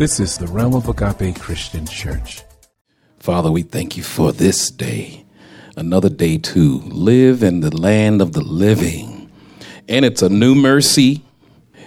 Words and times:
This 0.00 0.18
is 0.18 0.38
the 0.38 0.46
Realm 0.46 0.74
of 0.74 0.88
Agape 0.88 1.38
Christian 1.38 1.84
Church. 1.86 2.40
Father, 3.18 3.50
we 3.50 3.60
thank 3.60 3.98
you 3.98 4.02
for 4.02 4.32
this 4.32 4.70
day, 4.70 5.26
another 5.76 6.08
day 6.08 6.38
to 6.38 6.78
live 6.86 7.42
in 7.42 7.60
the 7.60 7.76
land 7.76 8.22
of 8.22 8.32
the 8.32 8.40
living. 8.40 9.30
And 9.90 10.06
it's 10.06 10.22
a 10.22 10.30
new 10.30 10.54
mercy. 10.54 11.22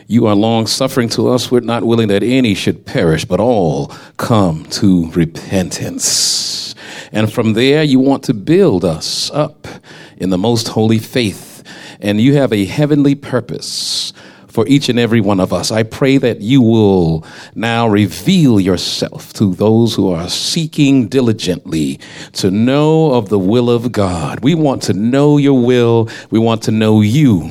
You 0.05 0.27
are 0.27 0.35
long 0.35 0.67
suffering 0.67 1.09
to 1.09 1.29
us. 1.29 1.49
We're 1.49 1.61
not 1.61 1.85
willing 1.85 2.09
that 2.09 2.21
any 2.21 2.53
should 2.53 2.85
perish, 2.85 3.25
but 3.25 3.39
all 3.39 3.87
come 4.17 4.65
to 4.65 5.09
repentance. 5.13 6.75
And 7.11 7.33
from 7.33 7.53
there, 7.53 7.81
you 7.81 7.97
want 7.97 8.21
to 8.25 8.35
build 8.35 8.85
us 8.85 9.31
up 9.31 9.67
in 10.17 10.29
the 10.29 10.37
most 10.37 10.67
holy 10.67 10.99
faith. 10.99 11.63
And 11.99 12.21
you 12.21 12.35
have 12.35 12.53
a 12.53 12.65
heavenly 12.65 13.15
purpose 13.15 14.13
for 14.53 14.67
each 14.67 14.87
and 14.87 14.99
every 14.99 15.19
one 15.19 15.39
of 15.39 15.51
us. 15.51 15.71
I 15.71 15.81
pray 15.81 16.19
that 16.19 16.41
you 16.41 16.61
will 16.61 17.25
now 17.55 17.87
reveal 17.87 18.59
yourself 18.59 19.33
to 19.33 19.55
those 19.55 19.95
who 19.95 20.11
are 20.11 20.29
seeking 20.29 21.07
diligently 21.07 21.99
to 22.33 22.51
know 22.51 23.13
of 23.13 23.29
the 23.29 23.39
will 23.39 23.71
of 23.71 23.91
God. 23.91 24.41
We 24.43 24.53
want 24.53 24.83
to 24.83 24.93
know 24.93 25.37
your 25.37 25.59
will. 25.59 26.07
We 26.29 26.37
want 26.37 26.61
to 26.63 26.71
know 26.71 27.01
you. 27.01 27.49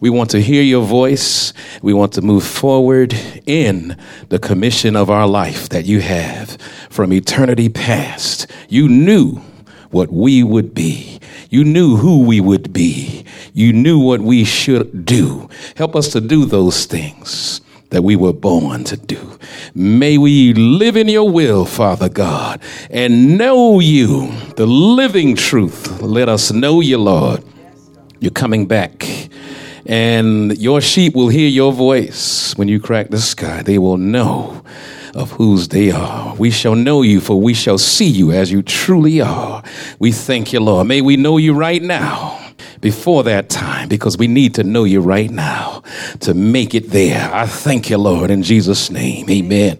We 0.00 0.08
want 0.08 0.30
to 0.30 0.40
hear 0.40 0.62
your 0.62 0.82
voice. 0.82 1.52
We 1.82 1.92
want 1.92 2.14
to 2.14 2.22
move 2.22 2.42
forward 2.42 3.14
in 3.44 3.98
the 4.30 4.38
commission 4.38 4.96
of 4.96 5.10
our 5.10 5.26
life 5.26 5.68
that 5.68 5.84
you 5.84 6.00
have 6.00 6.56
from 6.88 7.12
eternity 7.12 7.68
past. 7.68 8.46
You 8.70 8.88
knew 8.88 9.42
what 9.90 10.12
we 10.12 10.42
would 10.42 10.74
be. 10.74 11.20
You 11.48 11.64
knew 11.64 11.96
who 11.96 12.24
we 12.24 12.40
would 12.40 12.72
be. 12.72 13.24
You 13.52 13.72
knew 13.72 13.98
what 13.98 14.20
we 14.20 14.44
should 14.44 15.04
do. 15.04 15.48
Help 15.76 15.96
us 15.96 16.08
to 16.12 16.20
do 16.20 16.44
those 16.44 16.86
things 16.86 17.60
that 17.90 18.02
we 18.02 18.14
were 18.14 18.32
born 18.32 18.84
to 18.84 18.96
do. 18.96 19.38
May 19.74 20.16
we 20.16 20.54
live 20.54 20.96
in 20.96 21.08
your 21.08 21.28
will, 21.28 21.64
Father 21.64 22.08
God, 22.08 22.60
and 22.88 23.36
know 23.36 23.80
you, 23.80 24.30
the 24.56 24.66
living 24.66 25.34
truth. 25.34 26.00
Let 26.00 26.28
us 26.28 26.52
know 26.52 26.80
you, 26.80 26.98
Lord. 26.98 27.42
You're 28.20 28.30
coming 28.30 28.66
back. 28.66 29.06
And 29.86 30.56
your 30.58 30.80
sheep 30.80 31.16
will 31.16 31.28
hear 31.28 31.48
your 31.48 31.72
voice 31.72 32.56
when 32.56 32.68
you 32.68 32.78
crack 32.78 33.08
the 33.08 33.18
sky. 33.18 33.62
They 33.62 33.78
will 33.78 33.96
know 33.96 34.62
of 35.14 35.32
whose 35.32 35.68
they 35.68 35.90
are. 35.90 36.34
We 36.36 36.50
shall 36.50 36.74
know 36.74 37.02
you, 37.02 37.20
for 37.20 37.40
we 37.40 37.54
shall 37.54 37.78
see 37.78 38.08
you 38.08 38.32
as 38.32 38.50
you 38.50 38.62
truly 38.62 39.20
are. 39.20 39.62
We 39.98 40.12
thank 40.12 40.52
you, 40.52 40.60
Lord. 40.60 40.86
May 40.86 41.00
we 41.00 41.16
know 41.16 41.36
you 41.36 41.52
right 41.52 41.82
now 41.82 42.40
before 42.80 43.24
that 43.24 43.48
time 43.48 43.88
because 43.88 44.16
we 44.16 44.26
need 44.26 44.54
to 44.54 44.64
know 44.64 44.84
you 44.84 45.00
right 45.00 45.30
now 45.30 45.82
to 46.20 46.34
make 46.34 46.74
it 46.74 46.90
there. 46.90 47.30
I 47.32 47.46
thank 47.46 47.90
you, 47.90 47.98
Lord, 47.98 48.30
in 48.30 48.42
Jesus' 48.42 48.90
name. 48.90 49.28
Amen. 49.28 49.78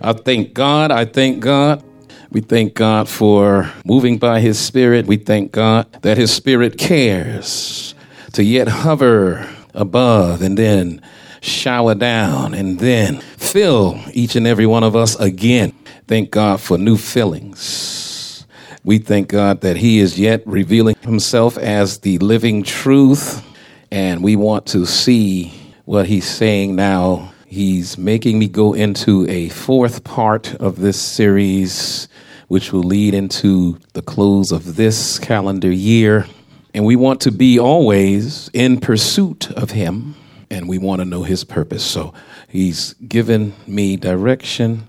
I 0.00 0.12
thank 0.12 0.54
God. 0.54 0.90
I 0.90 1.04
thank 1.04 1.40
God. 1.40 1.82
We 2.30 2.40
thank 2.40 2.74
God 2.74 3.08
for 3.08 3.72
moving 3.84 4.18
by 4.18 4.40
His 4.40 4.58
Spirit. 4.58 5.06
We 5.06 5.16
thank 5.16 5.52
God 5.52 5.90
that 6.02 6.18
His 6.18 6.32
Spirit 6.32 6.76
cares 6.76 7.94
to 8.32 8.44
yet 8.44 8.68
hover 8.68 9.48
above 9.74 10.42
and 10.42 10.58
then 10.58 11.00
shower 11.46 11.94
down 11.94 12.54
and 12.54 12.78
then 12.78 13.20
fill 13.20 13.98
each 14.12 14.36
and 14.36 14.46
every 14.46 14.66
one 14.66 14.82
of 14.82 14.96
us 14.96 15.16
again. 15.16 15.72
Thank 16.06 16.30
God 16.30 16.60
for 16.60 16.76
new 16.76 16.96
fillings. 16.96 18.46
We 18.84 18.98
thank 18.98 19.28
God 19.28 19.62
that 19.62 19.76
He 19.76 19.98
is 19.98 20.18
yet 20.18 20.46
revealing 20.46 20.96
Himself 21.00 21.58
as 21.58 21.98
the 21.98 22.18
living 22.18 22.62
truth, 22.62 23.44
and 23.90 24.22
we 24.22 24.36
want 24.36 24.66
to 24.66 24.86
see 24.86 25.52
what 25.84 26.06
He's 26.06 26.28
saying 26.28 26.76
now. 26.76 27.32
He's 27.46 27.98
making 27.98 28.38
me 28.38 28.48
go 28.48 28.74
into 28.74 29.28
a 29.28 29.48
fourth 29.48 30.04
part 30.04 30.54
of 30.56 30.78
this 30.78 31.00
series, 31.00 32.08
which 32.48 32.72
will 32.72 32.82
lead 32.82 33.14
into 33.14 33.78
the 33.94 34.02
close 34.02 34.52
of 34.52 34.76
this 34.76 35.18
calendar 35.18 35.72
year. 35.72 36.26
And 36.74 36.84
we 36.84 36.94
want 36.94 37.22
to 37.22 37.32
be 37.32 37.58
always 37.58 38.50
in 38.52 38.78
pursuit 38.78 39.50
of 39.52 39.70
Him 39.70 40.14
and 40.56 40.68
we 40.68 40.78
want 40.78 41.00
to 41.00 41.04
know 41.04 41.22
his 41.22 41.44
purpose. 41.44 41.84
So 41.84 42.14
he's 42.48 42.94
given 42.94 43.52
me 43.66 43.96
direction 43.96 44.88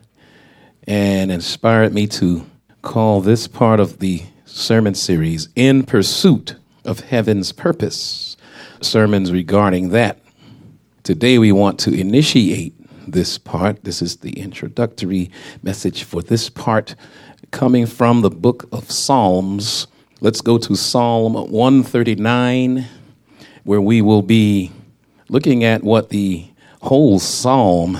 and 0.88 1.30
inspired 1.30 1.94
me 1.94 2.08
to 2.08 2.46
call 2.82 3.20
this 3.20 3.50
part 3.50 3.82
of 3.82 4.00
the 4.00 4.24
sermon 4.46 4.96
series 4.96 5.50
In 5.58 5.84
Pursuit 5.84 6.56
of 6.86 7.02
Heaven's 7.02 7.52
Purpose. 7.52 8.38
Sermons 8.80 9.34
regarding 9.34 9.90
that. 9.90 10.20
Today 11.04 11.38
we 11.38 11.52
want 11.52 11.80
to 11.82 11.94
initiate 11.94 12.74
this 13.06 13.38
part. 13.38 13.84
This 13.84 14.02
is 14.02 14.18
the 14.18 14.40
introductory 14.40 15.30
message 15.64 16.04
for 16.04 16.22
this 16.22 16.50
part 16.50 16.96
coming 17.52 17.86
from 17.86 18.22
the 18.22 18.30
book 18.30 18.70
of 18.72 18.90
Psalms. 18.90 19.88
Let's 20.22 20.40
go 20.40 20.58
to 20.60 20.76
Psalm 20.76 21.34
139, 21.34 22.86
where 23.66 23.82
we 23.82 24.02
will 24.02 24.22
be 24.22 24.72
looking 25.30 25.64
at 25.64 25.84
what 25.84 26.10
the 26.10 26.48
whole 26.82 27.20
psalm 27.20 28.00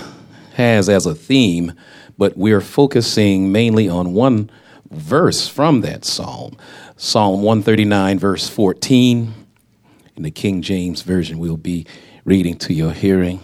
has 0.54 0.90
as 0.90 1.06
a 1.06 1.16
theme, 1.16 1.74
but 2.18 2.38
we're 2.38 2.62
focusing 2.62 3.52
mainly 3.52 3.88
on 3.88 4.14
one 4.14 4.50
verse 4.90 5.48
from 5.48 5.82
that 5.82 6.06
psalm 6.06 6.58
Psalm 7.00 7.44
139, 7.44 8.18
verse 8.18 8.50
14. 8.50 9.34
In 10.16 10.24
the 10.24 10.32
King 10.32 10.64
James 10.64 11.04
Version, 11.04 11.38
we'll 11.38 11.56
be 11.56 11.86
reading 12.26 12.58
to 12.58 12.74
your 12.74 12.92
hearing, 12.92 13.40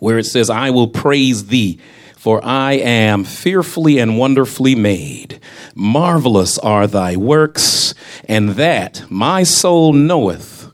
where 0.00 0.18
it 0.18 0.26
says, 0.26 0.50
I 0.50 0.70
will 0.70 0.88
praise 0.88 1.46
thee. 1.46 1.78
For 2.16 2.44
I 2.44 2.72
am 2.74 3.22
fearfully 3.24 3.98
and 3.98 4.18
wonderfully 4.18 4.74
made. 4.74 5.40
Marvelous 5.76 6.58
are 6.58 6.88
thy 6.88 7.16
works, 7.16 7.94
and 8.24 8.50
that 8.50 9.04
my 9.08 9.44
soul 9.44 9.92
knoweth 9.92 10.72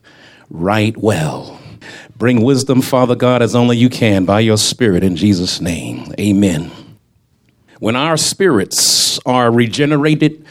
right 0.48 0.96
well. 0.96 1.57
Bring 2.18 2.42
wisdom, 2.42 2.82
Father 2.82 3.14
God, 3.14 3.42
as 3.42 3.54
only 3.54 3.76
you 3.76 3.88
can 3.88 4.24
by 4.24 4.40
your 4.40 4.58
Spirit 4.58 5.04
in 5.04 5.14
Jesus' 5.14 5.60
name. 5.60 6.12
Amen. 6.18 6.72
When 7.78 7.94
our 7.94 8.16
spirits 8.16 9.20
are 9.24 9.52
regenerated 9.52 10.44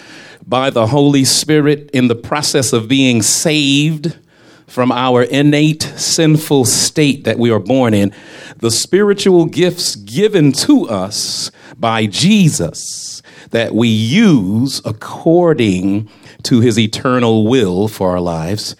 by 0.47 0.69
the 0.69 0.87
Holy 0.87 1.25
Spirit 1.25 1.89
in 1.91 2.07
the 2.07 2.15
process 2.15 2.71
of 2.71 2.87
being 2.87 3.21
saved 3.21 4.17
from 4.65 4.93
our 4.93 5.23
innate 5.23 5.83
sinful 5.83 6.63
state 6.63 7.25
that 7.25 7.37
we 7.37 7.51
are 7.51 7.59
born 7.59 7.93
in, 7.93 8.13
the 8.59 8.71
spiritual 8.71 9.45
gifts 9.45 9.97
given 9.97 10.53
to 10.53 10.87
us 10.87 11.51
by 11.77 12.05
Jesus 12.05 13.21
that 13.49 13.75
we 13.75 13.89
use 13.89 14.81
according 14.85 16.09
to 16.43 16.61
his 16.61 16.79
eternal 16.79 17.45
will 17.45 17.89
for 17.89 18.11
our 18.11 18.21
lives, 18.21 18.77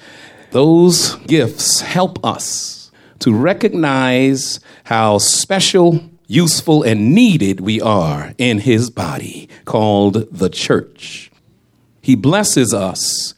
those 0.51 1.15
gifts 1.25 1.81
help 1.81 2.23
us 2.25 2.76
to 3.19 3.33
recognize 3.33 4.59
how 4.85 5.17
special, 5.17 6.03
useful, 6.27 6.83
and 6.83 7.13
needed 7.13 7.59
we 7.59 7.81
are 7.81 8.33
in 8.37 8.59
His 8.59 8.89
body 8.89 9.49
called 9.65 10.27
the 10.31 10.49
church. 10.49 11.31
He 12.01 12.15
blesses 12.15 12.73
us 12.73 13.33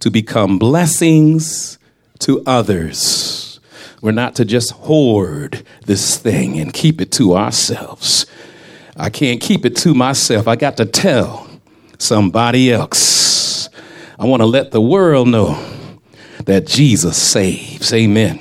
to 0.00 0.10
become 0.10 0.58
blessings 0.58 1.78
to 2.20 2.42
others. 2.46 3.60
We're 4.00 4.12
not 4.12 4.34
to 4.36 4.44
just 4.44 4.72
hoard 4.72 5.64
this 5.86 6.18
thing 6.18 6.60
and 6.60 6.72
keep 6.72 7.00
it 7.00 7.10
to 7.12 7.36
ourselves. 7.36 8.26
I 8.96 9.10
can't 9.10 9.40
keep 9.40 9.64
it 9.64 9.76
to 9.76 9.94
myself. 9.94 10.46
I 10.46 10.56
got 10.56 10.76
to 10.76 10.84
tell 10.84 11.48
somebody 11.98 12.72
else. 12.72 13.68
I 14.18 14.26
want 14.26 14.42
to 14.42 14.46
let 14.46 14.70
the 14.70 14.80
world 14.80 15.28
know 15.28 15.58
that 16.44 16.66
Jesus 16.66 17.20
saves. 17.20 17.92
Amen. 17.92 18.40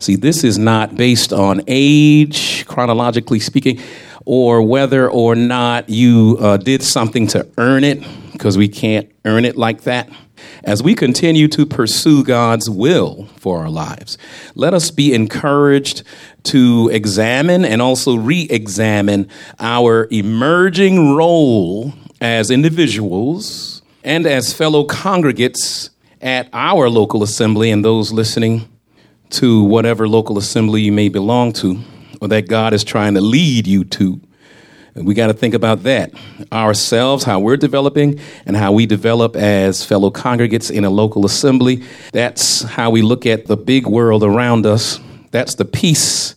See, 0.00 0.16
this 0.16 0.44
is 0.44 0.58
not 0.58 0.96
based 0.96 1.30
on 1.30 1.60
age, 1.66 2.64
chronologically 2.64 3.38
speaking, 3.38 3.78
or 4.24 4.62
whether 4.62 5.10
or 5.10 5.34
not 5.34 5.90
you 5.90 6.38
uh, 6.40 6.56
did 6.56 6.82
something 6.82 7.26
to 7.28 7.46
earn 7.58 7.84
it, 7.84 8.02
because 8.32 8.56
we 8.56 8.66
can't 8.66 9.12
earn 9.26 9.44
it 9.44 9.58
like 9.58 9.82
that. 9.82 10.08
As 10.64 10.82
we 10.82 10.94
continue 10.94 11.48
to 11.48 11.66
pursue 11.66 12.24
God's 12.24 12.70
will 12.70 13.26
for 13.36 13.58
our 13.58 13.68
lives, 13.68 14.16
let 14.54 14.72
us 14.72 14.90
be 14.90 15.12
encouraged 15.12 16.02
to 16.44 16.88
examine 16.90 17.66
and 17.66 17.82
also 17.82 18.16
re 18.16 18.46
examine 18.48 19.28
our 19.58 20.08
emerging 20.10 21.14
role 21.14 21.92
as 22.22 22.50
individuals 22.50 23.82
and 24.02 24.26
as 24.26 24.54
fellow 24.54 24.84
congregates 24.84 25.90
at 26.22 26.48
our 26.54 26.88
local 26.88 27.22
assembly 27.22 27.70
and 27.70 27.84
those 27.84 28.12
listening 28.12 28.66
to 29.30 29.62
whatever 29.62 30.08
local 30.08 30.38
assembly 30.38 30.82
you 30.82 30.92
may 30.92 31.08
belong 31.08 31.52
to 31.54 31.80
or 32.20 32.28
that 32.28 32.48
God 32.48 32.72
is 32.72 32.84
trying 32.84 33.14
to 33.14 33.20
lead 33.20 33.66
you 33.66 33.84
to. 33.84 34.20
And 34.94 35.06
we 35.06 35.14
got 35.14 35.28
to 35.28 35.34
think 35.34 35.54
about 35.54 35.84
that 35.84 36.12
ourselves, 36.52 37.24
how 37.24 37.38
we're 37.38 37.56
developing, 37.56 38.18
and 38.44 38.56
how 38.56 38.72
we 38.72 38.86
develop 38.86 39.36
as 39.36 39.84
fellow 39.84 40.10
congregates 40.10 40.68
in 40.68 40.84
a 40.84 40.90
local 40.90 41.24
assembly. 41.24 41.84
That's 42.12 42.62
how 42.62 42.90
we 42.90 43.02
look 43.02 43.24
at 43.24 43.46
the 43.46 43.56
big 43.56 43.86
world 43.86 44.24
around 44.24 44.66
us. 44.66 44.98
That's 45.30 45.54
the 45.54 45.64
peace 45.64 46.34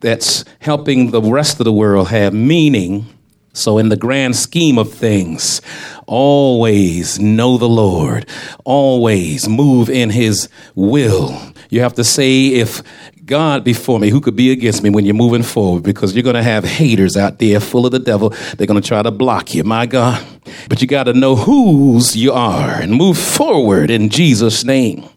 that's 0.00 0.44
helping 0.60 1.10
the 1.10 1.22
rest 1.22 1.58
of 1.58 1.64
the 1.64 1.72
world 1.72 2.08
have 2.08 2.32
meaning. 2.32 3.06
So, 3.52 3.78
in 3.78 3.88
the 3.88 3.96
grand 3.96 4.36
scheme 4.36 4.76
of 4.76 4.92
things, 4.92 5.62
always 6.06 7.18
know 7.18 7.56
the 7.56 7.68
Lord, 7.68 8.28
always 8.64 9.48
move 9.48 9.88
in 9.88 10.10
His 10.10 10.50
will. 10.74 11.54
You 11.70 11.80
have 11.80 11.94
to 11.94 12.04
say, 12.04 12.46
if 12.48 12.82
God 13.24 13.64
before 13.64 13.98
me, 13.98 14.10
who 14.10 14.20
could 14.20 14.36
be 14.36 14.52
against 14.52 14.82
me 14.82 14.90
when 14.90 15.04
you're 15.04 15.14
moving 15.14 15.42
forward? 15.42 15.82
Because 15.82 16.14
you're 16.14 16.22
going 16.22 16.36
to 16.36 16.42
have 16.42 16.64
haters 16.64 17.16
out 17.16 17.38
there 17.38 17.60
full 17.60 17.86
of 17.86 17.92
the 17.92 17.98
devil. 17.98 18.30
They're 18.56 18.66
going 18.66 18.80
to 18.80 18.86
try 18.86 19.02
to 19.02 19.10
block 19.10 19.54
you, 19.54 19.64
my 19.64 19.86
God. 19.86 20.24
But 20.68 20.80
you 20.80 20.86
got 20.86 21.04
to 21.04 21.12
know 21.12 21.34
whose 21.34 22.16
you 22.16 22.32
are 22.32 22.70
and 22.70 22.92
move 22.92 23.18
forward 23.18 23.90
in 23.90 24.08
Jesus' 24.08 24.64
name. 24.64 25.08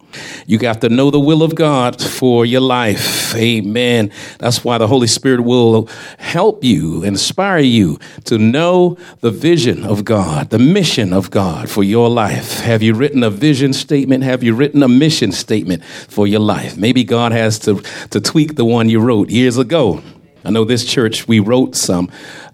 You 0.48 0.58
got 0.58 0.82
to 0.82 0.90
know 0.90 1.12
the 1.12 1.20
will 1.20 1.44
of 1.44 1.56
God 1.56 2.02
for 2.02 2.46
your 2.46 2.62
life. 2.62 3.36
Amen. 3.36 4.12
That's 4.40 4.64
why 4.64 4.78
the 4.78 4.88
Holy 4.88 5.08
Spirit 5.08 5.42
will 5.42 5.88
help 6.18 6.64
you, 6.64 7.04
inspire 7.04 7.60
you 7.60 8.00
to 8.26 8.38
know 8.38 8.98
the 9.22 9.32
vision 9.32 9.86
of 9.86 10.06
God, 10.06 10.50
the 10.50 10.60
mission 10.60 11.14
of 11.14 11.30
God 11.32 11.70
for 11.70 11.84
your 11.84 12.10
life. 12.10 12.60
Have 12.62 12.82
you 12.82 12.94
written 12.94 13.24
a 13.24 13.30
vision 13.30 13.74
statement? 13.74 14.24
Have 14.24 14.44
you 14.44 14.56
written 14.56 14.84
a 14.84 14.88
mission 14.88 15.32
statement 15.32 15.84
for 15.84 16.28
your 16.28 16.42
life? 16.42 16.78
Maybe 16.78 17.04
God 17.04 17.32
has 17.32 17.60
to, 17.60 17.82
to 18.10 18.20
tweak 18.20 18.56
the 18.56 18.66
one 18.66 18.90
you 18.90 19.00
wrote 19.00 19.30
years 19.30 19.58
ago. 19.58 20.02
I 20.44 20.52
know 20.52 20.64
this 20.64 20.86
church, 20.86 21.28
we 21.28 21.40
wrote 21.40 21.76
some. 21.76 22.10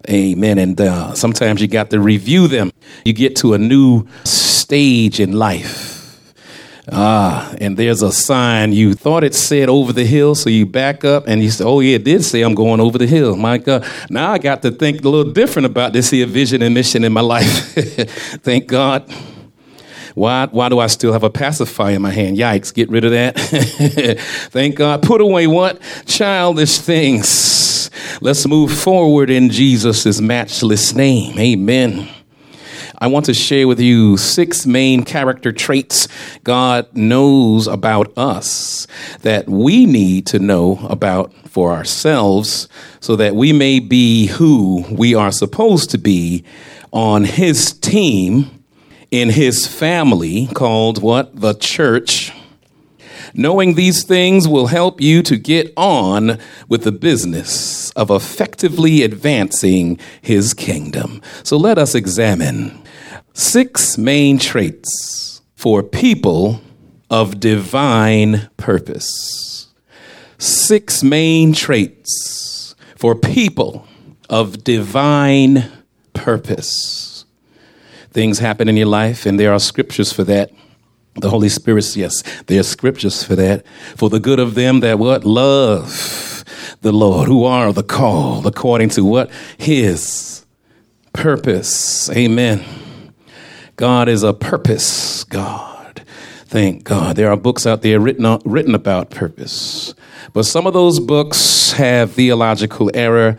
Amen. 0.10 0.58
And 0.58 0.80
uh, 0.82 1.14
sometimes 1.14 1.62
you 1.62 1.68
got 1.68 1.92
to 1.92 2.00
review 2.00 2.48
them. 2.48 2.72
You 3.06 3.14
get 3.14 3.36
to 3.38 3.54
a 3.54 3.58
new 3.58 4.08
stage 4.24 5.20
in 5.20 5.34
life 5.34 5.95
Ah, 6.92 7.54
and 7.60 7.76
there's 7.78 8.02
a 8.02 8.12
sign. 8.12 8.72
You 8.72 8.94
thought 8.94 9.24
it 9.24 9.34
said 9.34 9.70
over 9.70 9.92
the 9.92 10.06
hill, 10.06 10.36
so 10.36 10.50
you 10.50 10.66
back 10.66 11.04
up 11.04 11.28
and 11.28 11.42
you 11.42 11.50
say, 11.50 11.64
Oh, 11.64 11.80
yeah, 11.80 11.96
it 11.96 12.04
did 12.04 12.24
say 12.24 12.42
I'm 12.42 12.54
going 12.54 12.80
over 12.80 12.98
the 12.98 13.08
hill. 13.08 13.36
My 13.36 13.58
God. 13.58 13.88
Now 14.10 14.32
I 14.32 14.38
got 14.38 14.62
to 14.64 14.72
think 14.72 15.04
a 15.04 15.10
little 15.10 15.32
different 15.32 15.66
about 15.66 15.94
this 15.94 16.12
here 16.12 16.28
vision 16.28 16.62
and 16.62 16.74
mission 16.74 17.04
in 17.04 17.12
my 17.12 17.22
life. 17.22 17.74
Thank 18.44 18.68
God. 18.68 19.12
Why, 20.14 20.48
why 20.50 20.70
do 20.70 20.80
I 20.80 20.88
still 20.88 21.12
have 21.12 21.24
a 21.24 21.30
pacifier 21.30 21.96
in 21.96 22.02
my 22.02 22.12
hand? 22.12 22.38
Yikes, 22.38 22.74
get 22.74 22.90
rid 22.90 23.04
of 23.04 23.12
that. 23.12 23.38
Thank 24.52 24.76
God. 24.76 25.04
Put 25.04 25.20
away 25.20 25.48
what? 25.48 25.82
Childish 26.06 26.78
things. 26.78 27.90
Let's 28.22 28.48
move 28.48 28.72
forward 28.72 29.30
in 29.30 29.50
Jesus' 29.50 30.22
matchless 30.22 30.96
name. 30.96 31.38
Amen. 31.38 32.10
I 33.06 33.08
want 33.08 33.28
to 33.28 33.36
share 33.36 33.68
with 33.68 33.80
you 33.80 34.18
six 34.18 34.66
main 34.66 35.04
character 35.04 35.52
traits 35.52 36.08
God 36.44 36.88
knows 36.98 37.68
about 37.68 38.12
us 38.18 38.88
that 39.22 39.48
we 39.48 39.86
need 39.86 40.26
to 40.26 40.40
know 40.40 40.80
about 40.90 41.32
for 41.48 41.72
ourselves 41.72 42.68
so 43.02 43.16
that 43.18 43.36
we 43.36 43.54
may 43.54 43.80
be 43.80 44.26
who 44.26 44.86
we 44.90 45.14
are 45.14 45.32
supposed 45.32 45.92
to 45.92 46.00
be 46.00 46.46
on 46.92 47.26
His 47.26 47.74
team 47.74 48.64
in 49.12 49.30
His 49.30 49.68
family 49.68 50.48
called 50.56 51.00
what? 51.04 51.40
The 51.40 51.54
church. 51.54 52.34
Knowing 53.36 53.76
these 53.76 54.02
things 54.04 54.48
will 54.48 54.68
help 54.68 55.00
you 55.00 55.22
to 55.22 55.38
get 55.38 55.72
on 55.78 56.40
with 56.68 56.84
the 56.84 56.92
business 56.92 57.92
of 57.92 58.10
effectively 58.10 59.04
advancing 59.04 60.00
his 60.24 60.56
kingdom. 60.56 61.22
So 61.44 61.56
let 61.56 61.78
us 61.78 61.94
examine 61.94 62.82
six 63.36 63.98
main 63.98 64.40
traits 64.40 65.42
for 65.56 65.84
people 65.84 66.62
of 67.10 67.40
divine 67.40 68.50
purpose. 68.58 69.68
Six 70.38 71.04
main 71.04 71.54
traits 71.54 72.76
for 72.96 73.14
people 73.14 73.88
of 74.30 74.64
divine 74.64 75.70
purpose. 76.14 77.26
Things 78.12 78.40
happen 78.40 78.70
in 78.70 78.78
your 78.78 78.88
life, 78.88 79.26
and 79.26 79.40
there 79.40 79.54
are 79.54 79.60
scriptures 79.60 80.12
for 80.12 80.24
that. 80.24 80.50
The 81.16 81.30
Holy 81.30 81.50
Spirit, 81.50 81.96
yes, 81.96 82.24
there 82.48 82.60
are 82.60 82.64
scriptures 82.64 83.24
for 83.24 83.36
that. 83.36 83.66
For 83.96 84.10
the 84.10 84.20
good 84.20 84.40
of 84.40 84.56
them 84.56 84.80
that 84.80 84.98
what? 84.98 85.26
Love 85.26 86.44
the 86.82 86.92
Lord, 86.92 87.28
who 87.28 87.44
are 87.44 87.74
the 87.74 87.84
called 87.84 88.46
according 88.46 88.90
to 88.90 89.04
what? 89.04 89.30
His 89.58 90.46
purpose. 91.14 92.10
Amen. 92.12 92.64
God 93.76 94.08
is 94.08 94.24
a 94.24 94.34
purpose 94.34 95.24
God. 95.26 96.04
Thank 96.46 96.84
God. 96.86 97.16
There 97.18 97.30
are 97.30 97.36
books 97.36 97.66
out 97.66 97.82
there 97.82 98.00
written, 98.00 98.40
written 98.46 98.74
about 98.76 99.10
purpose. 99.10 99.94
But 100.32 100.46
some 100.46 100.66
of 100.66 100.74
those 100.74 101.00
books 101.00 101.74
have 101.74 102.14
theological 102.14 102.90
error 102.94 103.38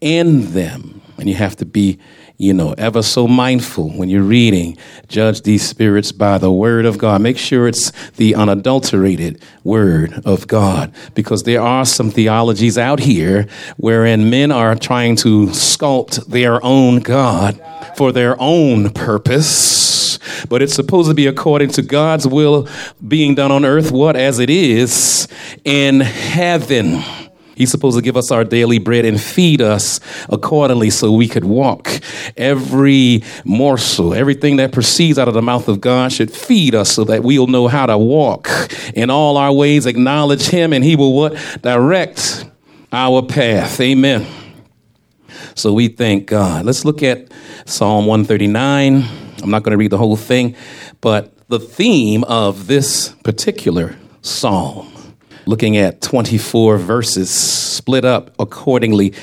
in 0.00 0.52
them. 0.52 1.02
And 1.18 1.28
you 1.28 1.34
have 1.34 1.56
to 1.56 1.66
be, 1.66 1.98
you 2.38 2.52
know, 2.52 2.74
ever 2.76 3.02
so 3.02 3.26
mindful 3.26 3.90
when 3.90 4.08
you're 4.08 4.22
reading. 4.22 4.76
Judge 5.08 5.42
these 5.42 5.66
spirits 5.66 6.12
by 6.12 6.36
the 6.38 6.52
word 6.52 6.84
of 6.84 6.98
God. 6.98 7.22
Make 7.22 7.38
sure 7.38 7.66
it's 7.66 7.90
the 8.12 8.34
unadulterated 8.34 9.40
word 9.64 10.20
of 10.24 10.46
God. 10.46 10.92
Because 11.14 11.44
there 11.44 11.62
are 11.62 11.86
some 11.86 12.10
theologies 12.10 12.76
out 12.76 13.00
here 13.00 13.46
wherein 13.78 14.28
men 14.28 14.52
are 14.52 14.74
trying 14.74 15.16
to 15.16 15.46
sculpt 15.46 16.26
their 16.26 16.62
own 16.64 17.00
God 17.00 17.60
for 17.96 18.12
their 18.12 18.36
own 18.38 18.90
purpose, 18.90 20.18
but 20.48 20.60
it's 20.60 20.74
supposed 20.74 21.08
to 21.08 21.14
be 21.14 21.26
according 21.26 21.70
to 21.70 21.82
God's 21.82 22.26
will 22.26 22.68
being 23.06 23.34
done 23.34 23.50
on 23.50 23.64
earth, 23.64 23.90
what 23.90 24.16
as 24.16 24.38
it 24.38 24.50
is 24.50 25.26
in 25.64 26.00
heaven. 26.00 27.02
He's 27.56 27.70
supposed 27.70 27.96
to 27.96 28.02
give 28.02 28.16
us 28.16 28.30
our 28.30 28.44
daily 28.44 28.78
bread 28.78 29.04
and 29.04 29.20
feed 29.20 29.60
us 29.60 29.98
accordingly 30.28 30.90
so 30.90 31.10
we 31.10 31.26
could 31.26 31.44
walk. 31.44 31.88
Every 32.36 33.22
morsel, 33.44 34.14
everything 34.14 34.56
that 34.56 34.72
proceeds 34.72 35.18
out 35.18 35.26
of 35.26 35.34
the 35.34 35.42
mouth 35.42 35.66
of 35.66 35.80
God 35.80 36.12
should 36.12 36.30
feed 36.30 36.74
us 36.74 36.92
so 36.92 37.02
that 37.04 37.22
we'll 37.22 37.46
know 37.46 37.66
how 37.66 37.86
to 37.86 37.96
walk. 37.96 38.48
In 38.94 39.10
all 39.10 39.36
our 39.36 39.52
ways, 39.52 39.86
acknowledge 39.86 40.48
Him, 40.48 40.72
and 40.72 40.84
He 40.84 40.96
will 40.96 41.14
what? 41.14 41.34
Direct 41.62 42.44
our 42.92 43.22
path. 43.22 43.80
Amen. 43.80 44.26
So 45.54 45.72
we 45.72 45.88
thank 45.88 46.26
God. 46.26 46.66
Let's 46.66 46.84
look 46.84 47.02
at 47.02 47.32
Psalm 47.64 48.06
139. 48.06 49.02
I'm 49.42 49.50
not 49.50 49.62
going 49.62 49.72
to 49.72 49.78
read 49.78 49.90
the 49.90 49.98
whole 49.98 50.16
thing, 50.16 50.54
but 51.00 51.32
the 51.48 51.58
theme 51.58 52.24
of 52.24 52.66
this 52.66 53.10
particular 53.24 53.96
psalm, 54.20 54.92
looking 55.46 55.76
at 55.76 56.00
24 56.00 56.78
verses 56.78 57.30
split 57.30 58.04
up 58.04 58.34
accordingly, 58.38 59.14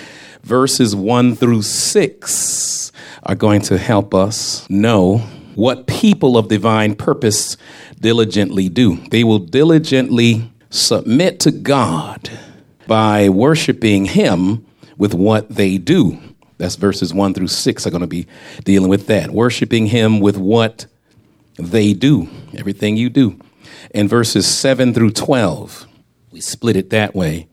verses 0.42 0.96
1 0.96 1.36
through 1.36 1.62
6 1.62 2.92
are 3.24 3.36
going 3.36 3.62
to 3.62 3.78
help 3.78 4.14
us 4.14 4.70
know 4.70 5.20
what 5.56 5.86
people 5.88 6.38
of 6.38 6.48
divine 6.48 6.96
purpose 6.96 7.58
diligently 8.00 8.70
do. 8.70 8.98
They 9.10 9.24
will 9.24 9.40
diligently 9.40 10.52
submit 10.70 11.40
to 11.42 11.52
God 11.52 12.30
by 12.88 13.30
worshiping 13.30 14.06
Him 14.06 14.66
with 14.98 15.14
what 15.14 15.50
they 15.50 15.78
do. 15.78 16.20
That's 16.58 16.76
verses 16.76 17.14
1 17.14 17.34
through 17.34 17.48
6 17.48 17.88
are 17.88 17.90
going 17.90 18.02
to 18.02 18.08
be 18.08 18.28
dealing 18.64 18.90
with 18.90 19.08
that. 19.08 19.32
Worshiping 19.32 19.88
Him 19.88 20.20
with 20.20 20.38
what 20.38 20.86
they 21.58 21.94
do, 21.94 22.30
everything 22.56 22.98
you 22.98 23.10
do. 23.10 23.40
And 23.92 24.10
verses 24.10 24.48
7 24.48 24.94
through 24.94 25.12
12, 25.12 25.88
we 26.34 26.42
split 26.42 26.76
it 26.76 26.90
that 26.90 27.16
way. 27.16 27.48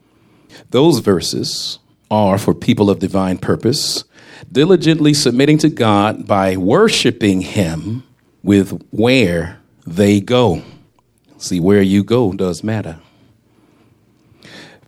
Those 0.71 0.99
verses 0.99 1.79
are 2.11 2.39
for 2.39 2.55
people 2.55 2.91
of 2.91 2.99
divine 2.99 3.39
purpose, 3.39 4.03
diligently 4.51 5.15
submitting 5.15 5.59
to 5.59 5.69
God 5.69 6.27
by 6.27 6.57
worshiping 6.57 7.43
Him 7.43 8.03
with 8.43 8.83
where 8.91 9.61
they 9.87 10.21
go. 10.21 10.63
See, 11.39 11.61
where 11.61 11.83
you 11.83 12.03
go 12.03 12.33
does 12.33 12.65
matter 12.65 12.99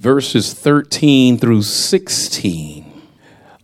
verses 0.02 0.52
13 0.52 1.38
through 1.38 1.62
16 1.62 3.02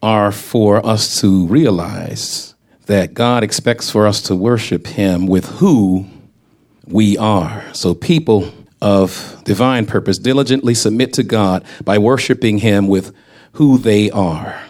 are 0.00 0.30
for 0.30 0.86
us 0.86 1.20
to 1.20 1.44
realize 1.48 2.54
that 2.86 3.12
God 3.12 3.42
expects 3.42 3.90
for 3.90 4.06
us 4.06 4.22
to 4.22 4.36
worship 4.36 4.86
Him 4.86 5.26
with 5.26 5.46
who 5.58 6.06
we 6.86 7.18
are. 7.18 7.64
So, 7.72 7.92
people 7.92 8.52
of 8.80 9.40
divine 9.44 9.86
purpose 9.86 10.18
diligently 10.18 10.74
submit 10.74 11.12
to 11.14 11.22
God 11.22 11.64
by 11.84 11.98
worshiping 11.98 12.58
Him 12.58 12.88
with 12.88 13.14
who 13.52 13.78
they 13.78 14.10
are. 14.10 14.60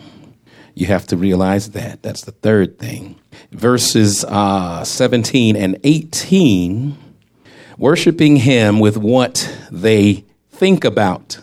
You 0.75 0.87
have 0.87 1.07
to 1.09 1.17
realize 1.17 1.71
that. 1.71 2.03
That's 2.03 2.23
the 2.23 2.33
third 2.33 2.79
thing. 2.79 3.17
Verses 3.51 4.25
uh, 4.25 4.85
17 4.85 5.57
and 5.57 5.79
18 5.83 6.97
worshiping 7.77 8.37
Him 8.37 8.81
with 8.81 8.97
what 8.97 9.53
they 9.71 10.25
think 10.51 10.85
about. 10.85 11.39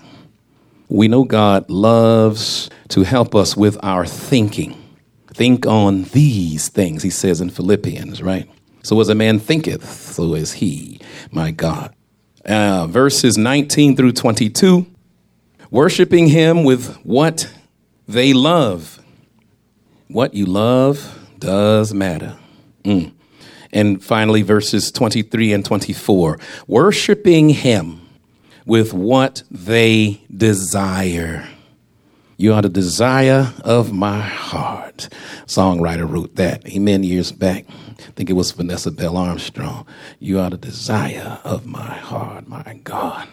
We 0.88 1.08
know 1.08 1.24
God 1.24 1.70
loves 1.70 2.70
to 2.90 3.04
help 3.04 3.34
us 3.34 3.58
with 3.58 3.78
our 3.84 4.06
thinking. 4.06 4.82
Think 5.28 5.66
on 5.66 6.04
these 6.04 6.70
things, 6.70 7.04
he 7.04 7.10
says 7.10 7.42
in 7.42 7.50
Philippians, 7.50 8.22
right? 8.22 8.50
So 8.84 9.00
as 9.02 9.10
a 9.10 9.16
man 9.16 9.40
thinketh, 9.40 9.90
so 10.14 10.36
is 10.36 10.54
he, 10.54 11.02
my 11.32 11.52
God. 11.52 11.94
Uh, 12.46 12.86
verses 12.88 13.38
19 13.38 13.96
through 13.96 14.12
22 14.12 14.86
Worshiping 15.72 16.28
Him 16.28 16.64
with 16.64 16.96
what 16.98 17.52
they 18.08 18.34
love. 18.34 19.00
What 20.08 20.34
you 20.34 20.46
love 20.46 21.20
does 21.40 21.94
matter. 21.94 22.38
Mm. 22.84 23.14
And 23.74 24.04
finally, 24.04 24.42
verses 24.42 24.92
23 24.92 25.54
and 25.54 25.66
24 25.66 26.40
worshiping 26.68 27.50
Him 27.50 28.02
with 28.66 28.94
what 28.94 29.44
they 29.50 30.22
desire. 30.36 31.48
You 32.38 32.54
are 32.54 32.62
the 32.62 32.70
desire 32.70 33.54
of 33.64 33.92
my 33.92 34.22
heart. 34.22 35.10
Songwriter 35.46 36.10
wrote 36.10 36.36
that. 36.36 36.68
Amen. 36.68 37.04
Years 37.04 37.32
back. 37.32 37.66
I 38.00 38.12
think 38.12 38.30
it 38.30 38.34
was 38.34 38.52
Vanessa 38.52 38.92
Bell 38.92 39.18
Armstrong. 39.18 39.86
You 40.20 40.40
are 40.40 40.50
the 40.50 40.58
desire 40.58 41.40
of 41.44 41.66
my 41.66 41.96
heart, 41.96 42.48
my 42.48 42.80
God. 42.84 43.28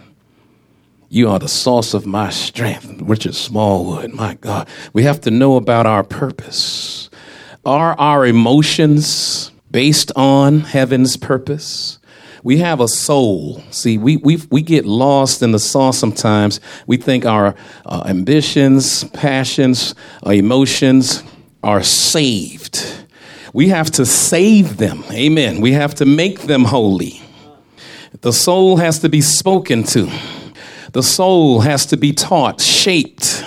You 1.09 1.29
are 1.29 1.39
the 1.39 1.49
source 1.49 1.95
of 1.95 2.07
my 2.07 2.31
strength. 2.31 3.03
Richard 3.03 3.35
Smallwood, 3.35 4.15
my 4.15 4.35
God. 4.35 4.69
We 4.93 5.03
have 5.03 5.21
to 5.23 5.31
know 5.31 5.57
about 5.57 5.87
our 5.87 6.03
purpose. 6.03 7.11
Are 7.65 7.99
our 7.99 8.27
emotions 8.27 9.53
based 9.71 10.11
on 10.17 10.61
heaven's 10.61 11.17
purpose? 11.17 11.99
we 12.43 12.59
have 12.59 12.81
a 12.81 12.89
soul. 12.89 13.63
See, 13.71 13.99
we, 13.99 14.17
we, 14.17 14.41
we 14.51 14.63
get 14.63 14.85
lost 14.85 15.43
in 15.43 15.53
the 15.53 15.59
sauce 15.59 15.99
sometimes. 15.99 16.61
We 16.87 16.97
think 16.97 17.25
our 17.25 17.55
uh, 17.87 18.03
ambitions, 18.07 19.05
passions, 19.11 19.95
uh, 20.27 20.31
emotions 20.31 21.23
are 21.63 21.83
saved. 21.83 23.02
We 23.53 23.69
have 23.69 23.91
to 23.93 24.07
save 24.07 24.79
them. 24.79 25.05
Amen. 25.11 25.61
We 25.61 25.73
have 25.73 25.95
to 25.97 26.07
make 26.07 26.43
them 26.43 26.65
holy. 26.65 27.21
The 28.21 28.33
soul 28.33 28.77
has 28.77 29.01
to 29.01 29.09
be 29.09 29.21
spoken 29.21 29.83
to, 29.85 30.11
the 30.93 31.03
soul 31.03 31.61
has 31.61 31.87
to 31.87 31.97
be 31.97 32.13
taught, 32.13 32.61
shaped 32.61 33.45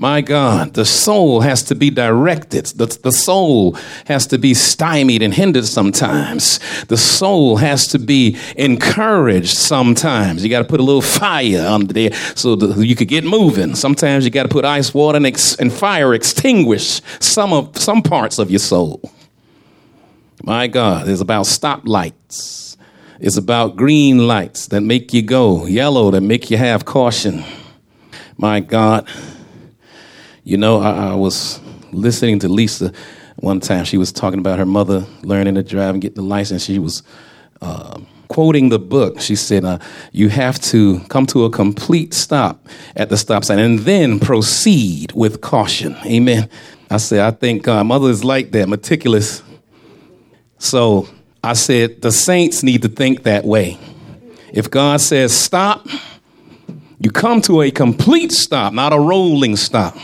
my 0.00 0.22
God, 0.22 0.72
the 0.72 0.86
soul 0.86 1.42
has 1.42 1.62
to 1.64 1.74
be 1.74 1.90
directed. 1.90 2.64
The, 2.64 2.86
the 3.02 3.12
soul 3.12 3.72
has 4.06 4.26
to 4.28 4.38
be 4.38 4.54
stymied 4.54 5.20
and 5.20 5.34
hindered 5.34 5.66
sometimes. 5.66 6.58
The 6.86 6.96
soul 6.96 7.58
has 7.58 7.86
to 7.88 7.98
be 7.98 8.38
encouraged 8.56 9.58
sometimes. 9.58 10.42
You 10.42 10.48
got 10.48 10.62
to 10.62 10.68
put 10.68 10.80
a 10.80 10.82
little 10.82 11.02
fire 11.02 11.66
under 11.66 11.92
there 11.92 12.14
so 12.34 12.56
that 12.56 12.82
you 12.82 12.96
could 12.96 13.08
get 13.08 13.24
moving. 13.24 13.74
Sometimes 13.74 14.24
you 14.24 14.30
got 14.30 14.44
to 14.44 14.48
put 14.48 14.64
ice, 14.64 14.94
water, 14.94 15.16
and, 15.16 15.26
ex- 15.26 15.56
and 15.56 15.70
fire 15.70 16.14
extinguish 16.14 17.02
some 17.20 17.52
of 17.52 17.76
some 17.76 18.00
parts 18.00 18.38
of 18.38 18.50
your 18.50 18.58
soul. 18.58 19.02
My 20.42 20.68
God, 20.68 21.08
it's 21.08 21.20
about 21.20 21.44
stoplights. 21.44 22.76
It's 23.18 23.36
about 23.36 23.76
green 23.76 24.26
lights 24.26 24.68
that 24.68 24.80
make 24.80 25.12
you 25.12 25.20
go, 25.20 25.66
yellow 25.66 26.10
that 26.10 26.22
make 26.22 26.50
you 26.50 26.56
have 26.56 26.86
caution. 26.86 27.44
My 28.38 28.60
God, 28.60 29.06
you 30.42 30.56
know, 30.56 30.80
I, 30.80 31.10
I, 31.10 31.14
was 31.14 31.60
listening 31.92 32.38
to 32.38 32.48
Lisa 32.48 32.90
one 33.36 33.60
time. 33.60 33.84
She 33.84 33.98
was 33.98 34.10
talking 34.12 34.38
about 34.38 34.58
her 34.58 34.64
mother 34.64 35.06
learning 35.22 35.56
to 35.56 35.62
drive 35.62 35.94
and 35.94 36.00
getting 36.00 36.16
the 36.16 36.22
license. 36.22 36.64
She 36.64 36.78
was 36.78 37.02
uh, 37.60 38.00
quoting 38.28 38.70
the 38.70 38.78
book. 38.78 39.20
She 39.20 39.36
said, 39.36 39.66
uh, 39.66 39.78
You 40.12 40.30
have 40.30 40.58
to 40.62 41.00
come 41.10 41.26
to 41.26 41.44
a 41.44 41.50
complete 41.50 42.14
stop 42.14 42.66
at 42.96 43.10
the 43.10 43.18
stop 43.18 43.44
sign 43.44 43.58
and 43.58 43.80
then 43.80 44.18
proceed 44.18 45.12
with 45.12 45.42
caution. 45.42 45.94
Amen. 46.06 46.48
I 46.88 46.96
said, 46.96 47.20
I 47.20 47.30
think 47.30 47.68
uh, 47.68 47.84
mother 47.84 48.08
is 48.08 48.24
like 48.24 48.52
that, 48.52 48.70
meticulous. 48.70 49.42
So 50.60 51.08
I 51.42 51.54
said, 51.54 52.02
The 52.02 52.12
saints 52.12 52.62
need 52.62 52.82
to 52.82 52.88
think 52.88 53.24
that 53.24 53.44
way. 53.44 53.78
If 54.52 54.70
God 54.70 55.00
says 55.00 55.36
stop, 55.36 55.86
you 57.00 57.10
come 57.10 57.40
to 57.42 57.62
a 57.62 57.70
complete 57.70 58.30
stop, 58.30 58.72
not 58.72 58.92
a 58.92 58.98
rolling 58.98 59.56
stop. 59.56 59.96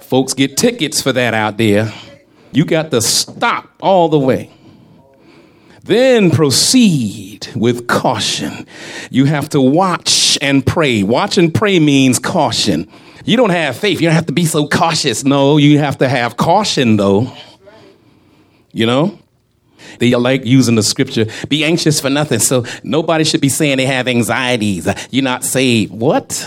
Folks 0.00 0.34
get 0.34 0.56
tickets 0.56 1.02
for 1.02 1.12
that 1.12 1.34
out 1.34 1.58
there. 1.58 1.92
You 2.52 2.64
got 2.64 2.90
to 2.92 3.00
stop 3.00 3.70
all 3.80 4.08
the 4.08 4.18
way. 4.18 4.50
Then 5.84 6.30
proceed 6.30 7.48
with 7.56 7.88
caution. 7.88 8.66
You 9.10 9.24
have 9.24 9.48
to 9.48 9.60
watch 9.60 10.38
and 10.40 10.64
pray. 10.64 11.02
Watch 11.02 11.38
and 11.38 11.52
pray 11.52 11.80
means 11.80 12.20
caution. 12.20 12.88
You 13.24 13.36
don't 13.36 13.50
have 13.50 13.76
faith. 13.76 14.00
You 14.00 14.06
don't 14.06 14.14
have 14.14 14.26
to 14.26 14.32
be 14.32 14.44
so 14.44 14.68
cautious. 14.68 15.24
No, 15.24 15.56
you 15.56 15.78
have 15.78 15.98
to 15.98 16.08
have 16.08 16.36
caution, 16.36 16.96
though. 16.98 17.32
You 18.72 18.86
know? 18.86 19.18
They 20.02 20.16
like 20.16 20.44
using 20.44 20.74
the 20.74 20.82
scripture, 20.82 21.26
be 21.48 21.64
anxious 21.64 22.00
for 22.00 22.10
nothing. 22.10 22.40
So 22.40 22.64
nobody 22.82 23.22
should 23.22 23.40
be 23.40 23.48
saying 23.48 23.76
they 23.76 23.86
have 23.86 24.08
anxieties. 24.08 24.88
You're 25.12 25.22
not 25.22 25.44
saved. 25.44 25.92
What? 25.92 26.44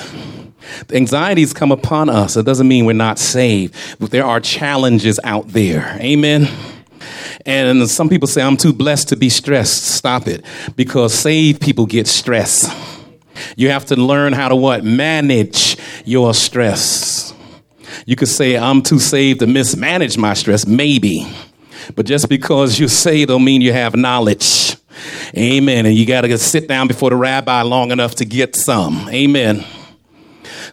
Anxieties 0.92 1.54
come 1.54 1.72
upon 1.72 2.10
us. 2.10 2.36
It 2.36 2.46
doesn't 2.46 2.68
mean 2.68 2.84
we're 2.84 2.92
not 2.92 3.18
saved, 3.18 3.74
but 3.98 4.12
there 4.12 4.26
are 4.26 4.42
challenges 4.42 5.22
out 5.24 5.48
there. 5.48 5.98
Amen. 6.02 6.50
And 7.46 7.90
some 7.90 8.10
people 8.10 8.28
say, 8.28 8.42
I'm 8.42 8.58
too 8.58 8.74
blessed 8.74 9.08
to 9.10 9.16
be 9.16 9.30
stressed. 9.30 9.86
Stop 9.86 10.28
it. 10.28 10.44
Because 10.76 11.14
saved 11.14 11.62
people 11.62 11.86
get 11.86 12.08
stressed. 12.08 12.70
You 13.56 13.70
have 13.70 13.86
to 13.86 13.96
learn 13.96 14.34
how 14.34 14.50
to 14.50 14.56
what? 14.58 14.84
Manage 14.84 15.78
your 16.04 16.34
stress. 16.34 17.34
You 18.06 18.18
could 18.18 18.28
say, 18.28 18.58
I'm 18.58 18.82
too 18.82 19.00
saved 19.00 19.40
to 19.40 19.48
mismanage 19.48 20.18
my 20.18 20.34
stress. 20.34 20.68
Maybe. 20.68 21.26
But 21.96 22.06
just 22.06 22.30
because 22.30 22.80
you 22.80 22.88
say 22.88 23.26
don't 23.26 23.44
mean 23.44 23.62
you 23.62 23.74
have 23.74 23.96
knowledge. 23.96 24.78
Amen. 25.38 25.86
And 25.86 25.96
you 25.96 26.06
got 26.06 26.22
to 26.22 26.38
sit 26.38 26.68
down 26.68 26.88
before 26.88 27.10
the 27.10 27.16
rabbi 27.16 27.62
long 27.62 27.92
enough 27.92 28.16
to 28.16 28.26
get 28.26 28.56
some. 28.56 29.08
Amen. 29.10 29.66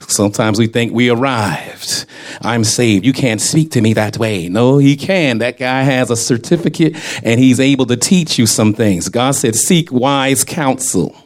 Sometimes 0.00 0.58
we 0.58 0.66
think 0.66 0.92
we 0.92 1.10
arrived. 1.10 2.06
I'm 2.40 2.64
saved. 2.64 3.04
You 3.04 3.12
can't 3.12 3.40
speak 3.40 3.72
to 3.72 3.80
me 3.80 3.94
that 3.94 4.18
way. 4.18 4.48
No, 4.48 4.78
he 4.78 4.96
can. 4.96 5.38
That 5.38 5.58
guy 5.58 5.82
has 5.82 6.10
a 6.10 6.16
certificate 6.16 6.96
and 7.22 7.38
he's 7.38 7.60
able 7.60 7.86
to 7.86 7.96
teach 7.96 8.38
you 8.38 8.46
some 8.46 8.74
things. 8.74 9.08
God 9.08 9.32
said, 9.32 9.54
seek 9.54 9.92
wise 9.92 10.44
counsel. 10.44 11.16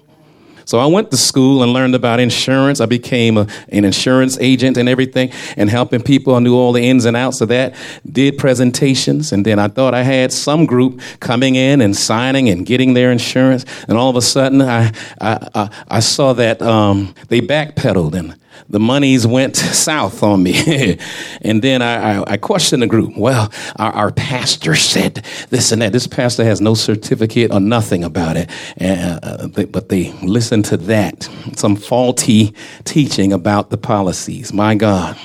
So 0.66 0.80
I 0.80 0.86
went 0.86 1.12
to 1.12 1.16
school 1.16 1.62
and 1.62 1.72
learned 1.72 1.94
about 1.94 2.18
insurance. 2.18 2.80
I 2.80 2.86
became 2.86 3.38
a, 3.38 3.46
an 3.68 3.84
insurance 3.84 4.36
agent 4.40 4.76
and 4.76 4.88
everything 4.88 5.30
and 5.56 5.70
helping 5.70 6.02
people. 6.02 6.34
I 6.34 6.40
knew 6.40 6.56
all 6.56 6.72
the 6.72 6.82
ins 6.82 7.04
and 7.04 7.16
outs 7.16 7.40
of 7.40 7.48
that. 7.48 7.76
Did 8.04 8.36
presentations. 8.36 9.30
And 9.30 9.46
then 9.46 9.60
I 9.60 9.68
thought 9.68 9.94
I 9.94 10.02
had 10.02 10.32
some 10.32 10.66
group 10.66 11.00
coming 11.20 11.54
in 11.54 11.80
and 11.80 11.96
signing 11.96 12.48
and 12.48 12.66
getting 12.66 12.94
their 12.94 13.12
insurance. 13.12 13.64
And 13.86 13.96
all 13.96 14.10
of 14.10 14.16
a 14.16 14.22
sudden 14.22 14.60
I, 14.60 14.92
I, 15.20 15.48
I, 15.54 15.70
I 15.86 16.00
saw 16.00 16.32
that 16.32 16.60
um, 16.60 17.14
they 17.28 17.40
backpedaled 17.40 18.14
and 18.14 18.34
the 18.68 18.80
monies 18.80 19.26
went 19.26 19.56
south 19.56 20.22
on 20.22 20.42
me. 20.42 20.98
and 21.42 21.62
then 21.62 21.82
I, 21.82 22.20
I, 22.20 22.32
I, 22.32 22.36
questioned 22.36 22.82
the 22.82 22.86
group. 22.86 23.16
Well, 23.16 23.52
our, 23.76 23.92
our, 23.92 24.12
pastor 24.12 24.74
said 24.74 25.24
this 25.50 25.72
and 25.72 25.82
that. 25.82 25.92
This 25.92 26.06
pastor 26.06 26.44
has 26.44 26.60
no 26.60 26.74
certificate 26.74 27.52
or 27.52 27.60
nothing 27.60 28.02
about 28.02 28.36
it. 28.36 28.50
Uh, 28.80 29.46
they, 29.46 29.64
but 29.64 29.88
they 29.88 30.12
listened 30.22 30.55
to 30.64 30.76
that, 30.76 31.28
some 31.54 31.76
faulty 31.76 32.54
teaching 32.84 33.32
about 33.32 33.70
the 33.70 33.76
policies. 33.76 34.52
My 34.52 34.74
God. 34.74 35.18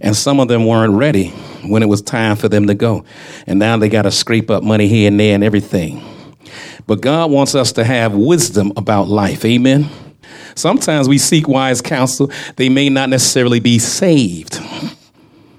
And 0.00 0.16
some 0.16 0.40
of 0.40 0.48
them 0.48 0.66
weren't 0.66 0.94
ready 0.94 1.28
when 1.62 1.82
it 1.82 1.88
was 1.88 2.02
time 2.02 2.36
for 2.36 2.48
them 2.48 2.66
to 2.66 2.74
go. 2.74 3.04
And 3.46 3.58
now 3.58 3.76
they 3.76 3.88
got 3.88 4.02
to 4.02 4.10
scrape 4.10 4.50
up 4.50 4.62
money 4.62 4.88
here 4.88 5.08
and 5.08 5.20
there 5.20 5.34
and 5.34 5.44
everything. 5.44 6.02
But 6.86 7.00
God 7.00 7.30
wants 7.30 7.54
us 7.54 7.72
to 7.72 7.84
have 7.84 8.14
wisdom 8.14 8.72
about 8.76 9.08
life. 9.08 9.44
Amen. 9.44 9.88
Sometimes 10.54 11.08
we 11.08 11.18
seek 11.18 11.48
wise 11.48 11.80
counsel, 11.80 12.30
they 12.56 12.68
may 12.68 12.88
not 12.88 13.08
necessarily 13.08 13.60
be 13.60 13.78
saved. 13.78 14.60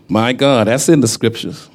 My 0.08 0.34
God, 0.34 0.68
that's 0.68 0.88
in 0.88 1.02
the 1.02 1.08
scriptures. 1.08 1.70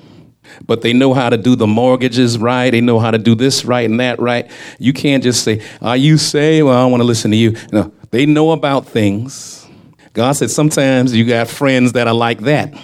But 0.67 0.83
they 0.83 0.93
know 0.93 1.15
how 1.15 1.31
to 1.31 1.37
do 1.37 1.57
the 1.57 1.67
mortgages 1.67 2.39
right. 2.39 2.71
They 2.71 2.81
know 2.81 2.99
how 2.99 3.11
to 3.11 3.19
do 3.19 3.35
this 3.35 3.65
right 3.65 3.89
and 3.89 3.99
that 4.01 4.21
right. 4.21 4.51
You 4.79 4.93
can't 4.93 5.23
just 5.23 5.43
say, 5.43 5.63
Are 5.81 5.97
you 5.97 6.19
saved? 6.19 6.67
Well, 6.67 6.77
I 6.77 6.83
don't 6.83 6.91
want 6.91 7.01
to 7.01 7.07
listen 7.07 7.31
to 7.31 7.37
you. 7.37 7.57
No, 7.73 7.93
they 8.11 8.27
know 8.27 8.53
about 8.53 8.87
things. 8.87 9.67
God 10.13 10.33
said 10.33 10.51
sometimes 10.51 11.15
you 11.15 11.25
got 11.25 11.49
friends 11.49 11.93
that 11.93 12.09
are 12.09 12.15
like 12.15 12.41
that. 12.41 12.75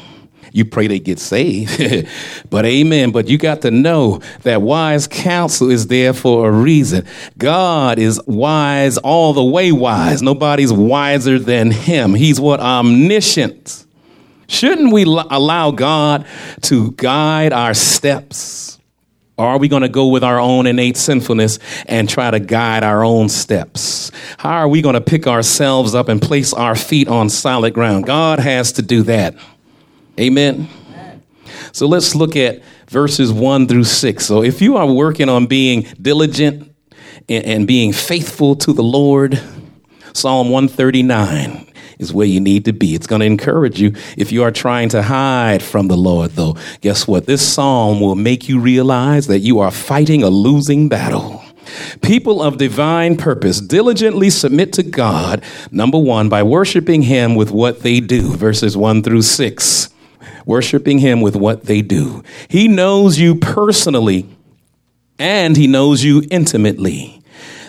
You 0.52 0.64
pray 0.64 0.86
they 0.86 1.00
get 1.00 1.18
saved. 1.18 2.08
but 2.50 2.64
amen. 2.64 3.10
But 3.10 3.28
you 3.28 3.36
got 3.36 3.62
to 3.62 3.70
know 3.70 4.20
that 4.42 4.62
wise 4.62 5.06
counsel 5.06 5.70
is 5.70 5.88
there 5.88 6.14
for 6.14 6.48
a 6.48 6.52
reason. 6.52 7.06
God 7.36 7.98
is 7.98 8.20
wise, 8.26 8.96
all 8.96 9.34
the 9.34 9.44
way 9.44 9.70
wise. 9.70 10.22
Nobody's 10.22 10.72
wiser 10.72 11.38
than 11.38 11.70
him. 11.70 12.14
He's 12.14 12.40
what? 12.40 12.60
Omniscient. 12.60 13.85
Shouldn't 14.48 14.92
we 14.92 15.02
allow 15.04 15.70
God 15.70 16.26
to 16.62 16.92
guide 16.92 17.52
our 17.52 17.74
steps? 17.74 18.78
Or 19.38 19.46
are 19.46 19.58
we 19.58 19.68
going 19.68 19.82
to 19.82 19.88
go 19.88 20.06
with 20.08 20.24
our 20.24 20.40
own 20.40 20.66
innate 20.66 20.96
sinfulness 20.96 21.58
and 21.86 22.08
try 22.08 22.30
to 22.30 22.40
guide 22.40 22.82
our 22.82 23.04
own 23.04 23.28
steps? 23.28 24.10
How 24.38 24.52
are 24.52 24.68
we 24.68 24.80
going 24.80 24.94
to 24.94 25.00
pick 25.00 25.26
ourselves 25.26 25.94
up 25.94 26.08
and 26.08 26.22
place 26.22 26.54
our 26.54 26.74
feet 26.74 27.08
on 27.08 27.28
solid 27.28 27.74
ground? 27.74 28.06
God 28.06 28.38
has 28.38 28.72
to 28.72 28.82
do 28.82 29.02
that. 29.02 29.34
Amen. 30.18 30.68
So 31.72 31.86
let's 31.86 32.14
look 32.14 32.36
at 32.36 32.62
verses 32.88 33.30
1 33.30 33.68
through 33.68 33.84
6. 33.84 34.24
So 34.24 34.42
if 34.42 34.62
you 34.62 34.76
are 34.78 34.90
working 34.90 35.28
on 35.28 35.46
being 35.46 35.82
diligent 36.00 36.74
and, 37.28 37.66
being 37.66 37.92
faithful 37.92 38.56
to 38.56 38.72
the 38.72 38.82
Lord, 38.82 39.38
Psalm 40.14 40.48
139 40.48 41.66
is 41.98 42.12
where 42.12 42.26
you 42.26 42.40
need 42.40 42.64
to 42.66 42.72
be. 42.72 42.94
It's 42.94 43.06
going 43.06 43.20
to 43.20 43.26
encourage 43.26 43.80
you. 43.80 43.94
If 44.16 44.32
you 44.32 44.42
are 44.42 44.50
trying 44.50 44.90
to 44.90 45.02
hide 45.02 45.62
from 45.62 45.88
the 45.88 45.96
Lord, 45.96 46.32
though, 46.32 46.56
guess 46.80 47.06
what? 47.06 47.26
This 47.26 47.46
psalm 47.46 48.00
will 48.00 48.14
make 48.14 48.48
you 48.48 48.60
realize 48.60 49.26
that 49.26 49.40
you 49.40 49.60
are 49.60 49.70
fighting 49.70 50.22
a 50.22 50.28
losing 50.28 50.88
battle. 50.88 51.42
People 52.02 52.42
of 52.42 52.58
divine 52.58 53.16
purpose 53.16 53.60
diligently 53.60 54.30
submit 54.30 54.72
to 54.74 54.82
God, 54.82 55.42
number 55.70 55.98
one, 55.98 56.28
by 56.28 56.42
worshiping 56.42 57.02
Him 57.02 57.34
with 57.34 57.50
what 57.50 57.80
they 57.80 58.00
do, 58.00 58.34
verses 58.36 58.76
one 58.76 59.02
through 59.02 59.22
six. 59.22 59.90
Worshiping 60.44 60.98
Him 60.98 61.20
with 61.20 61.34
what 61.34 61.64
they 61.64 61.82
do. 61.82 62.22
He 62.48 62.68
knows 62.68 63.18
you 63.18 63.34
personally 63.34 64.28
and 65.18 65.56
He 65.56 65.66
knows 65.66 66.04
you 66.04 66.22
intimately. 66.30 67.20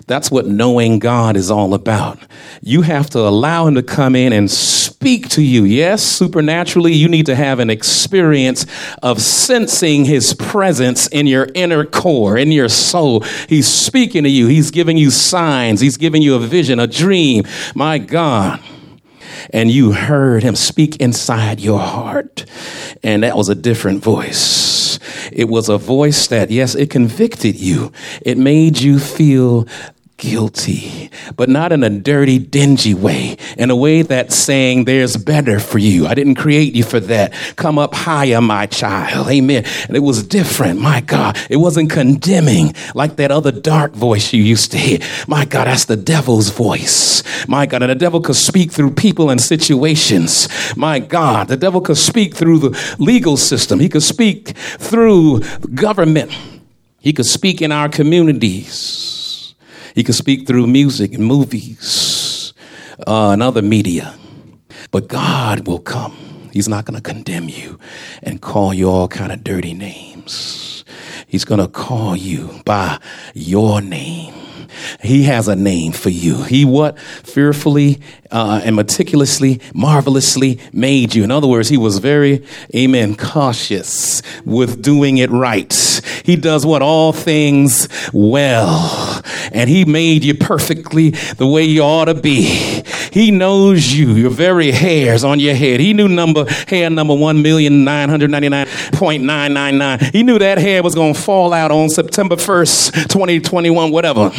That's 0.07 0.31
what 0.31 0.47
knowing 0.47 0.99
God 0.99 1.35
is 1.35 1.51
all 1.51 1.73
about. 1.73 2.17
You 2.61 2.81
have 2.81 3.09
to 3.11 3.19
allow 3.19 3.67
Him 3.67 3.75
to 3.75 3.83
come 3.83 4.15
in 4.15 4.31
and 4.31 4.49
speak 4.49 5.27
to 5.29 5.41
you. 5.41 5.65
Yes, 5.65 6.01
supernaturally, 6.01 6.93
you 6.93 7.09
need 7.09 7.25
to 7.25 7.35
have 7.35 7.59
an 7.59 7.69
experience 7.69 8.65
of 9.03 9.21
sensing 9.21 10.05
His 10.05 10.33
presence 10.33 11.07
in 11.07 11.27
your 11.27 11.49
inner 11.53 11.85
core, 11.85 12.37
in 12.37 12.53
your 12.53 12.69
soul. 12.69 13.19
He's 13.49 13.67
speaking 13.67 14.23
to 14.23 14.29
you, 14.29 14.47
He's 14.47 14.71
giving 14.71 14.97
you 14.97 15.11
signs, 15.11 15.81
He's 15.81 15.97
giving 15.97 16.21
you 16.21 16.35
a 16.35 16.39
vision, 16.39 16.79
a 16.79 16.87
dream. 16.87 17.43
My 17.75 17.97
God 17.97 18.63
and 19.51 19.69
you 19.71 19.93
heard 19.93 20.43
him 20.43 20.55
speak 20.55 20.97
inside 20.97 21.59
your 21.59 21.79
heart. 21.79 22.45
And 23.03 23.23
that 23.23 23.37
was 23.37 23.49
a 23.49 23.55
different 23.55 24.03
voice. 24.03 24.99
It 25.31 25.49
was 25.49 25.69
a 25.69 25.77
voice 25.77 26.27
that, 26.27 26.51
yes, 26.51 26.75
it 26.75 26.89
convicted 26.89 27.55
you. 27.55 27.91
It 28.21 28.37
made 28.37 28.79
you 28.79 28.99
feel 28.99 29.67
guilty, 30.17 31.11
but 31.35 31.47
not 31.47 31.71
in 31.71 31.83
a 31.83 31.89
dirty, 31.89 32.39
dingy 32.39 32.93
way, 32.93 33.37
in 33.57 33.69
a 33.69 33.75
way 33.75 34.01
that's 34.01 34.35
saying 34.35 34.85
there's 34.85 35.15
better 35.15 35.59
for 35.59 35.77
you. 35.77 36.07
I 36.07 36.15
didn't 36.15 36.35
create 36.35 36.73
you 36.73 36.83
for 36.83 36.99
that. 37.01 37.33
Come 37.55 37.77
up 37.77 37.93
higher, 37.93 38.41
my 38.41 38.65
child. 38.65 39.27
Amen. 39.29 39.63
And 39.87 39.95
it 39.95 40.01
was 40.01 40.23
different. 40.23 40.81
My 40.81 41.01
God, 41.01 41.37
it 41.49 41.57
wasn't 41.57 41.91
condemning 41.91 42.73
like 42.95 43.17
that 43.17 43.31
other 43.31 43.51
dark 43.51 43.93
voice 43.93 44.33
you 44.33 44.41
used 44.41 44.71
to 44.71 44.77
hear. 44.77 44.99
My 45.27 45.45
God, 45.45 45.67
that's 45.67 45.85
the 45.85 45.95
devil's 45.95 46.49
voice. 46.49 47.23
My 47.47 47.67
God, 47.67 47.83
and 47.83 47.91
the 47.91 47.95
devil 47.95 48.19
could 48.19 48.35
speak 48.35 48.71
through 48.71 48.91
people 48.91 49.29
and 49.29 49.39
situations. 49.39 50.47
My 50.75 50.99
God, 50.99 51.47
the 51.47 51.57
devil 51.57 51.79
could 51.79 51.97
speak 51.97 52.33
through 52.33 52.59
the 52.59 52.95
legal 52.97 53.37
system. 53.37 53.79
He 53.79 53.89
could 53.89 54.03
speak 54.03 54.57
through 54.57 55.41
government. 55.75 56.35
He 56.99 57.13
could 57.13 57.27
speak 57.27 57.61
in 57.61 57.71
our 57.71 57.87
communities. 57.87 59.16
He 59.97 60.03
can 60.03 60.13
speak 60.13 60.45
through 60.45 60.67
music 60.67 61.15
and 61.15 61.25
movies 61.25 62.53
uh, 63.07 63.31
and 63.31 63.41
other 63.41 63.63
media. 63.63 64.13
But 64.91 65.07
God 65.07 65.65
will 65.65 65.79
come. 65.79 66.15
He's 66.53 66.69
not 66.69 66.85
going 66.85 67.01
to 67.01 67.01
condemn 67.01 67.49
you 67.49 67.79
and 68.21 68.39
call 68.39 68.75
you 68.75 68.91
all 68.91 69.07
kind 69.07 69.31
of 69.31 69.43
dirty 69.43 69.73
names. 69.73 70.66
He's 71.27 71.43
going 71.43 71.59
to 71.59 71.67
call 71.67 72.15
you 72.15 72.61
by 72.63 72.99
your 73.33 73.81
name. 73.81 74.33
He 75.01 75.23
has 75.23 75.47
a 75.47 75.55
name 75.55 75.91
for 75.91 76.09
you. 76.09 76.43
He 76.43 76.65
what? 76.65 76.99
Fearfully 76.99 77.99
uh, 78.31 78.61
and 78.63 78.75
meticulously, 78.75 79.59
marvelously 79.73 80.59
made 80.73 81.15
you. 81.15 81.23
In 81.23 81.31
other 81.31 81.47
words, 81.47 81.69
he 81.69 81.77
was 81.77 81.99
very, 81.99 82.45
amen, 82.75 83.15
cautious 83.15 84.21
with 84.45 84.81
doing 84.81 85.17
it 85.17 85.29
right. 85.29 85.73
He 86.23 86.35
does 86.35 86.65
what? 86.65 86.81
All 86.81 87.13
things 87.13 87.87
well. 88.13 89.21
And 89.51 89.69
he 89.69 89.85
made 89.85 90.23
you 90.23 90.35
perfectly 90.35 91.11
the 91.11 91.47
way 91.47 91.63
you 91.63 91.81
ought 91.81 92.05
to 92.05 92.13
be. 92.13 92.83
He 93.17 93.31
knows 93.31 93.97
you, 93.97 94.11
your 94.11 94.29
very 94.29 94.69
hairs 94.69 95.23
on 95.23 95.39
your 95.39 95.55
head. 95.55 95.79
He 95.79 95.91
knew 95.91 96.07
number 96.07 96.45
hair 96.67 96.87
number 96.87 97.15
1,999.999. 97.15 100.13
He 100.13 100.21
knew 100.21 100.37
that 100.37 100.59
hair 100.59 100.83
was 100.83 100.93
going 100.93 101.15
to 101.15 101.19
fall 101.19 101.51
out 101.51 101.71
on 101.71 101.89
September 101.89 102.35
1st, 102.35 103.07
2021, 103.07 103.89
whatever. 103.89 104.29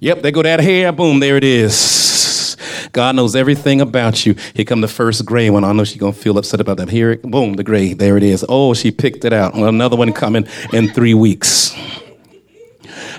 Yep, 0.00 0.22
they 0.22 0.32
go 0.32 0.42
that 0.42 0.58
hair, 0.58 0.90
boom, 0.90 1.20
there 1.20 1.36
it 1.36 1.44
is. 1.44 2.56
God 2.90 3.14
knows 3.14 3.36
everything 3.36 3.80
about 3.80 4.26
you. 4.26 4.34
Here 4.54 4.64
come 4.64 4.80
the 4.80 4.88
first 4.88 5.24
gray 5.24 5.48
one. 5.48 5.62
I 5.62 5.70
know 5.70 5.84
she's 5.84 6.00
gonna 6.00 6.12
feel 6.12 6.38
upset 6.38 6.60
about 6.60 6.78
that. 6.78 6.90
Here, 6.90 7.18
boom, 7.18 7.52
the 7.52 7.62
gray. 7.62 7.92
There 7.92 8.16
it 8.16 8.24
is. 8.24 8.44
Oh, 8.48 8.74
she 8.74 8.90
picked 8.90 9.24
it 9.24 9.32
out. 9.32 9.54
Another 9.54 9.94
one 9.94 10.12
coming 10.12 10.48
in 10.72 10.88
three 10.88 11.14
weeks. 11.14 11.72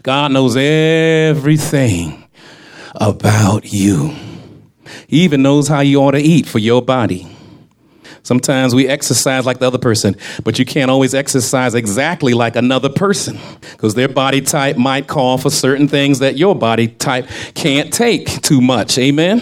God 0.03 0.33
knows 0.33 0.57
everything 0.57 2.25
about 2.99 3.71
you. 3.71 4.15
He 5.07 5.21
even 5.21 5.41
knows 5.41 5.67
how 5.67 5.79
you 5.81 6.01
ought 6.01 6.11
to 6.11 6.19
eat 6.19 6.45
for 6.45 6.59
your 6.59 6.81
body. 6.81 7.27
Sometimes 8.23 8.75
we 8.75 8.87
exercise 8.87 9.45
like 9.45 9.59
the 9.59 9.67
other 9.67 9.77
person, 9.77 10.15
but 10.43 10.59
you 10.59 10.65
can't 10.65 10.91
always 10.91 11.13
exercise 11.13 11.73
exactly 11.73 12.33
like 12.33 12.55
another 12.55 12.89
person 12.89 13.39
because 13.71 13.95
their 13.95 14.09
body 14.09 14.41
type 14.41 14.77
might 14.77 15.07
call 15.07 15.37
for 15.37 15.49
certain 15.49 15.87
things 15.87 16.19
that 16.19 16.37
your 16.37 16.55
body 16.55 16.89
type 16.89 17.27
can't 17.55 17.93
take 17.93 18.27
too 18.41 18.61
much. 18.61 18.97
Amen? 18.97 19.41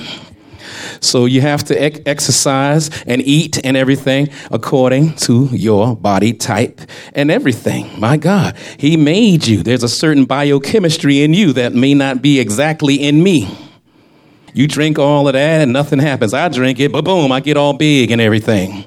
So 1.01 1.25
you 1.25 1.41
have 1.41 1.63
to 1.65 1.81
ex- 1.81 1.99
exercise 2.05 2.89
and 3.03 3.21
eat 3.21 3.63
and 3.63 3.77
everything 3.77 4.29
according 4.51 5.15
to 5.17 5.49
your 5.51 5.95
body 5.95 6.33
type 6.33 6.81
and 7.13 7.31
everything. 7.31 7.99
My 7.99 8.17
God, 8.17 8.55
He 8.77 8.97
made 8.97 9.47
you. 9.47 9.63
There's 9.63 9.83
a 9.83 9.89
certain 9.89 10.25
biochemistry 10.25 11.21
in 11.21 11.33
you 11.33 11.53
that 11.53 11.73
may 11.73 11.93
not 11.93 12.21
be 12.21 12.39
exactly 12.39 12.95
in 12.95 13.23
me. 13.23 13.55
You 14.53 14.67
drink 14.67 14.97
all 14.97 15.27
of 15.27 15.33
that 15.33 15.61
and 15.61 15.71
nothing 15.71 15.99
happens. 15.99 16.33
I 16.33 16.49
drink 16.49 16.79
it, 16.79 16.91
but 16.91 17.05
boom, 17.05 17.31
I 17.31 17.39
get 17.41 17.57
all 17.57 17.73
big 17.73 18.11
and 18.11 18.19
everything. 18.19 18.85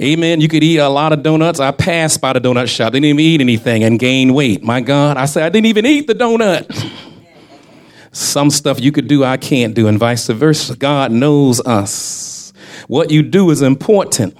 Amen. 0.00 0.40
You 0.40 0.46
could 0.46 0.62
eat 0.62 0.78
a 0.78 0.88
lot 0.88 1.12
of 1.12 1.24
donuts. 1.24 1.58
I 1.58 1.72
passed 1.72 2.20
by 2.20 2.32
the 2.32 2.40
donut 2.40 2.68
shop, 2.68 2.92
didn't 2.92 3.06
even 3.06 3.18
eat 3.18 3.40
anything 3.40 3.82
and 3.82 3.98
gain 3.98 4.32
weight. 4.32 4.62
My 4.62 4.80
God, 4.80 5.16
I 5.16 5.24
said, 5.24 5.42
I 5.42 5.48
didn't 5.48 5.66
even 5.66 5.84
eat 5.84 6.06
the 6.06 6.14
donut. 6.14 7.06
Some 8.12 8.50
stuff 8.50 8.80
you 8.80 8.92
could 8.92 9.08
do, 9.08 9.24
I 9.24 9.36
can't 9.36 9.74
do, 9.74 9.86
and 9.86 9.98
vice 9.98 10.26
versa. 10.28 10.76
God 10.76 11.12
knows 11.12 11.60
us. 11.60 12.52
What 12.86 13.10
you 13.10 13.22
do 13.22 13.50
is 13.50 13.62
important. 13.62 14.36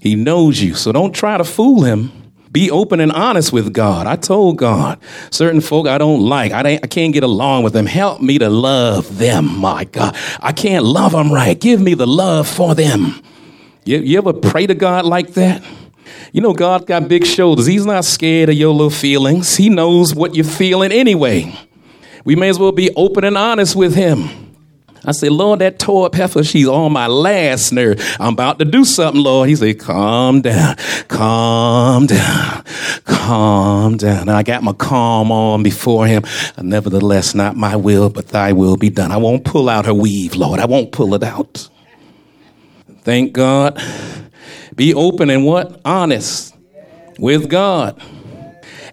He 0.00 0.14
knows 0.14 0.60
you, 0.60 0.74
so 0.74 0.92
don't 0.92 1.12
try 1.12 1.36
to 1.38 1.44
fool 1.44 1.82
him. 1.82 2.12
Be 2.50 2.70
open 2.70 3.00
and 3.00 3.12
honest 3.12 3.52
with 3.52 3.74
God. 3.74 4.06
I 4.06 4.16
told 4.16 4.56
God, 4.56 4.98
certain 5.30 5.60
folk 5.60 5.86
I 5.86 5.98
don't 5.98 6.20
like, 6.20 6.52
I, 6.52 6.74
I 6.82 6.86
can't 6.86 7.12
get 7.12 7.22
along 7.22 7.64
with 7.64 7.72
them. 7.72 7.84
Help 7.84 8.22
me 8.22 8.38
to 8.38 8.48
love 8.48 9.18
them, 9.18 9.58
my 9.58 9.84
God. 9.84 10.16
I 10.40 10.52
can't 10.52 10.84
love 10.84 11.12
them 11.12 11.30
right. 11.30 11.58
Give 11.58 11.80
me 11.80 11.94
the 11.94 12.06
love 12.06 12.48
for 12.48 12.74
them. 12.74 13.20
You, 13.84 13.98
you 13.98 14.18
ever 14.18 14.32
pray 14.32 14.66
to 14.66 14.74
God 14.74 15.04
like 15.04 15.34
that? 15.34 15.62
You 16.32 16.40
know, 16.40 16.54
God 16.54 16.86
got 16.86 17.08
big 17.08 17.26
shoulders. 17.26 17.66
He's 17.66 17.86
not 17.86 18.04
scared 18.04 18.48
of 18.48 18.54
your 18.54 18.72
little 18.72 18.90
feelings. 18.90 19.56
He 19.56 19.68
knows 19.68 20.14
what 20.14 20.34
you're 20.34 20.44
feeling 20.44 20.92
anyway. 20.92 21.54
We 22.28 22.36
may 22.36 22.50
as 22.50 22.58
well 22.58 22.72
be 22.72 22.90
open 22.94 23.24
and 23.24 23.38
honest 23.38 23.74
with 23.74 23.94
Him. 23.94 24.28
I 25.02 25.12
said, 25.12 25.32
Lord, 25.32 25.60
that 25.60 25.78
tore 25.78 26.04
up 26.04 26.14
heifer, 26.14 26.44
she's 26.44 26.68
on 26.68 26.92
my 26.92 27.06
last 27.06 27.72
nerve. 27.72 27.98
I'm 28.20 28.34
about 28.34 28.58
to 28.58 28.66
do 28.66 28.84
something, 28.84 29.22
Lord. 29.22 29.48
He 29.48 29.56
said, 29.56 29.80
calm 29.80 30.42
down, 30.42 30.76
calm 31.08 32.04
down, 32.04 32.64
calm 33.06 33.96
down. 33.96 34.20
And 34.28 34.30
I 34.30 34.42
got 34.42 34.62
my 34.62 34.74
calm 34.74 35.32
on 35.32 35.62
before 35.62 36.06
him. 36.06 36.22
Uh, 36.58 36.60
nevertheless, 36.60 37.34
not 37.34 37.56
my 37.56 37.76
will, 37.76 38.10
but 38.10 38.28
thy 38.28 38.52
will 38.52 38.76
be 38.76 38.90
done. 38.90 39.10
I 39.10 39.16
won't 39.16 39.46
pull 39.46 39.70
out 39.70 39.86
her 39.86 39.94
weave, 39.94 40.34
Lord. 40.34 40.60
I 40.60 40.66
won't 40.66 40.92
pull 40.92 41.14
it 41.14 41.22
out. 41.22 41.66
Thank 43.04 43.32
God. 43.32 43.82
Be 44.76 44.92
open 44.92 45.30
and 45.30 45.46
what? 45.46 45.80
Honest 45.82 46.54
with 47.18 47.48
God. 47.48 47.98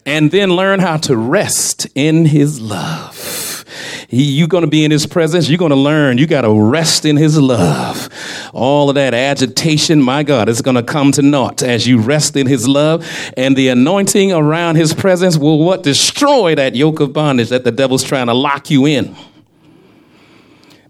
And 0.05 0.29
then 0.31 0.51
learn 0.51 0.79
how 0.79 0.97
to 0.97 1.17
rest 1.17 1.87
in 1.95 2.25
his 2.25 2.61
love. 2.61 3.65
He, 4.07 4.23
you're 4.23 4.47
going 4.47 4.63
to 4.63 4.69
be 4.69 4.85
in 4.85 4.91
his 4.91 5.05
presence. 5.07 5.49
You're 5.49 5.57
going 5.57 5.71
to 5.71 5.75
learn. 5.75 6.17
You 6.17 6.27
got 6.27 6.41
to 6.41 6.53
rest 6.53 7.05
in 7.05 7.17
his 7.17 7.37
love. 7.37 8.09
All 8.53 8.89
of 8.89 8.95
that 8.95 9.13
agitation, 9.13 10.01
my 10.01 10.23
God, 10.23 10.47
is 10.47 10.61
going 10.61 10.75
to 10.75 10.83
come 10.83 11.11
to 11.13 11.21
naught 11.21 11.63
as 11.63 11.87
you 11.87 11.99
rest 11.99 12.35
in 12.35 12.47
his 12.47 12.67
love. 12.67 13.05
And 13.35 13.55
the 13.55 13.69
anointing 13.69 14.31
around 14.31 14.75
his 14.75 14.93
presence 14.93 15.37
will 15.37 15.59
what? 15.59 15.83
Destroy 15.83 16.55
that 16.55 16.75
yoke 16.75 16.99
of 16.99 17.13
bondage 17.13 17.49
that 17.49 17.63
the 17.63 17.71
devil's 17.71 18.03
trying 18.03 18.27
to 18.27 18.33
lock 18.33 18.69
you 18.69 18.85
in. 18.85 19.15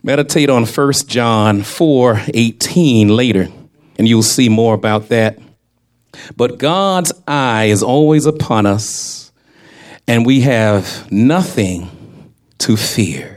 Meditate 0.03 0.49
on 0.49 0.65
1 0.65 0.93
John 1.07 1.63
4 1.63 2.21
18 2.27 3.07
later, 3.09 3.47
and 3.97 4.07
you'll 4.07 4.21
see 4.21 4.49
more 4.49 4.75
about 4.75 5.09
that. 5.09 5.39
But 6.35 6.57
God's 6.57 7.13
eye 7.27 7.65
is 7.65 7.83
always 7.83 8.25
upon 8.25 8.65
us, 8.65 9.31
and 10.07 10.25
we 10.25 10.41
have 10.41 11.11
nothing 11.11 11.89
to 12.59 12.77
fear. 12.77 13.34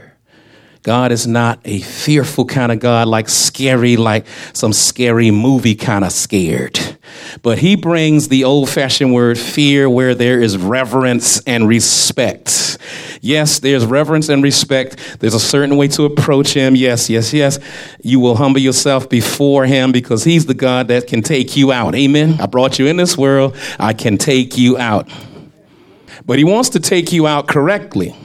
God 0.83 1.11
is 1.11 1.27
not 1.27 1.59
a 1.65 1.79
fearful 1.79 2.45
kind 2.45 2.71
of 2.71 2.79
God, 2.79 3.07
like 3.07 3.27
scary, 3.27 3.97
like 3.97 4.25
some 4.53 4.71
scary 4.71 5.29
movie 5.29 5.75
kind 5.75 6.05
of 6.05 6.11
scared. 6.11 6.79
But 7.41 7.59
he 7.59 7.75
brings 7.75 8.29
the 8.29 8.45
old 8.45 8.69
fashioned 8.69 9.13
word 9.13 9.37
fear 9.37 9.89
where 9.89 10.15
there 10.15 10.41
is 10.41 10.57
reverence 10.57 11.41
and 11.41 11.67
respect. 11.67 12.77
Yes, 13.21 13.59
there's 13.59 13.85
reverence 13.85 14.29
and 14.29 14.41
respect. 14.41 15.19
There's 15.19 15.33
a 15.33 15.39
certain 15.39 15.75
way 15.75 15.89
to 15.89 16.05
approach 16.05 16.53
him. 16.53 16.75
Yes, 16.75 17.09
yes, 17.09 17.33
yes. 17.33 17.59
You 18.01 18.21
will 18.21 18.35
humble 18.35 18.61
yourself 18.61 19.09
before 19.09 19.65
him 19.65 19.91
because 19.91 20.23
he's 20.23 20.45
the 20.45 20.53
God 20.53 20.87
that 20.87 21.07
can 21.07 21.21
take 21.21 21.57
you 21.57 21.73
out. 21.73 21.93
Amen. 21.93 22.39
I 22.39 22.45
brought 22.45 22.79
you 22.79 22.87
in 22.87 22.95
this 22.95 23.17
world. 23.17 23.55
I 23.77 23.93
can 23.93 24.17
take 24.17 24.57
you 24.57 24.77
out. 24.77 25.09
But 26.25 26.37
he 26.37 26.45
wants 26.45 26.69
to 26.69 26.79
take 26.79 27.11
you 27.11 27.27
out 27.27 27.47
correctly. 27.47 28.15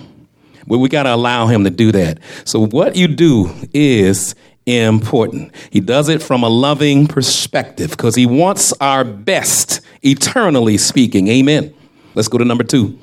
But 0.66 0.78
we 0.78 0.88
got 0.88 1.04
to 1.04 1.14
allow 1.14 1.46
him 1.46 1.64
to 1.64 1.70
do 1.70 1.92
that. 1.92 2.18
So 2.44 2.66
what 2.66 2.96
you 2.96 3.08
do 3.08 3.50
is 3.72 4.34
important. 4.66 5.54
He 5.70 5.80
does 5.80 6.08
it 6.08 6.22
from 6.22 6.42
a 6.42 6.48
loving 6.48 7.06
perspective 7.06 7.90
because 7.90 8.14
he 8.14 8.26
wants 8.26 8.72
our 8.80 9.04
best, 9.04 9.80
eternally 10.02 10.78
speaking. 10.78 11.28
Amen. 11.28 11.74
Let's 12.14 12.28
go 12.28 12.38
to 12.38 12.44
number 12.44 12.64
two, 12.64 12.98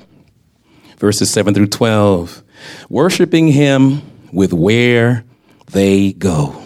verses 0.98 1.30
7 1.30 1.54
through 1.54 1.68
12. 1.68 2.42
Worshiping 2.88 3.48
him 3.48 4.02
with 4.32 4.52
where 4.52 5.24
they 5.70 6.12
go. 6.12 6.60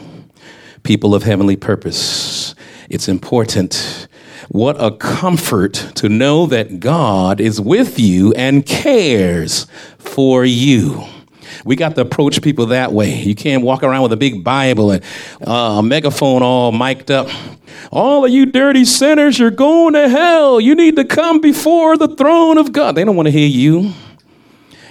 People 0.83 1.15
of 1.15 1.25
heavenly 1.25 1.57
purpose. 1.57 2.55
It's 2.89 3.09
important. 3.09 4.09
What 4.49 4.77
a 4.81 4.93
comfort 4.93 5.75
to 5.97 6.09
know 6.09 6.47
that 6.47 6.79
God 6.81 7.41
is 7.41 7.61
with 7.61 7.99
you 7.99 8.33
and 8.35 8.65
cares 8.65 9.67
for 9.99 10.45
you. 10.45 11.05
We 11.65 11.75
got 11.75 11.95
to 11.97 12.03
approach 12.03 12.43
people 12.43 12.67
that 12.67 12.93
way. 12.93 13.15
You 13.23 13.35
can't 13.35 13.63
walk 13.63 13.83
around 13.83 14.03
with 14.03 14.13
a 14.13 14.17
big 14.17 14.45
Bible 14.45 14.93
and 14.93 15.05
uh, 15.47 15.79
a 15.79 15.83
megaphone 15.83 16.43
all 16.43 16.71
mic'd 16.73 17.11
up. 17.11 17.29
All 17.91 18.25
of 18.25 18.31
you 18.31 18.47
dirty 18.47 18.85
sinners, 18.85 19.39
you're 19.39 19.51
going 19.51 19.95
to 19.95 20.09
hell. 20.09 20.61
You 20.61 20.75
need 20.75 20.97
to 20.97 21.05
come 21.05 21.41
before 21.41 21.97
the 21.97 22.09
throne 22.09 22.59
of 22.59 22.73
God. 22.73 22.95
They 22.95 23.05
don't 23.05 23.17
want 23.17 23.27
to 23.27 23.33
hear 23.33 23.49
you. 23.49 23.93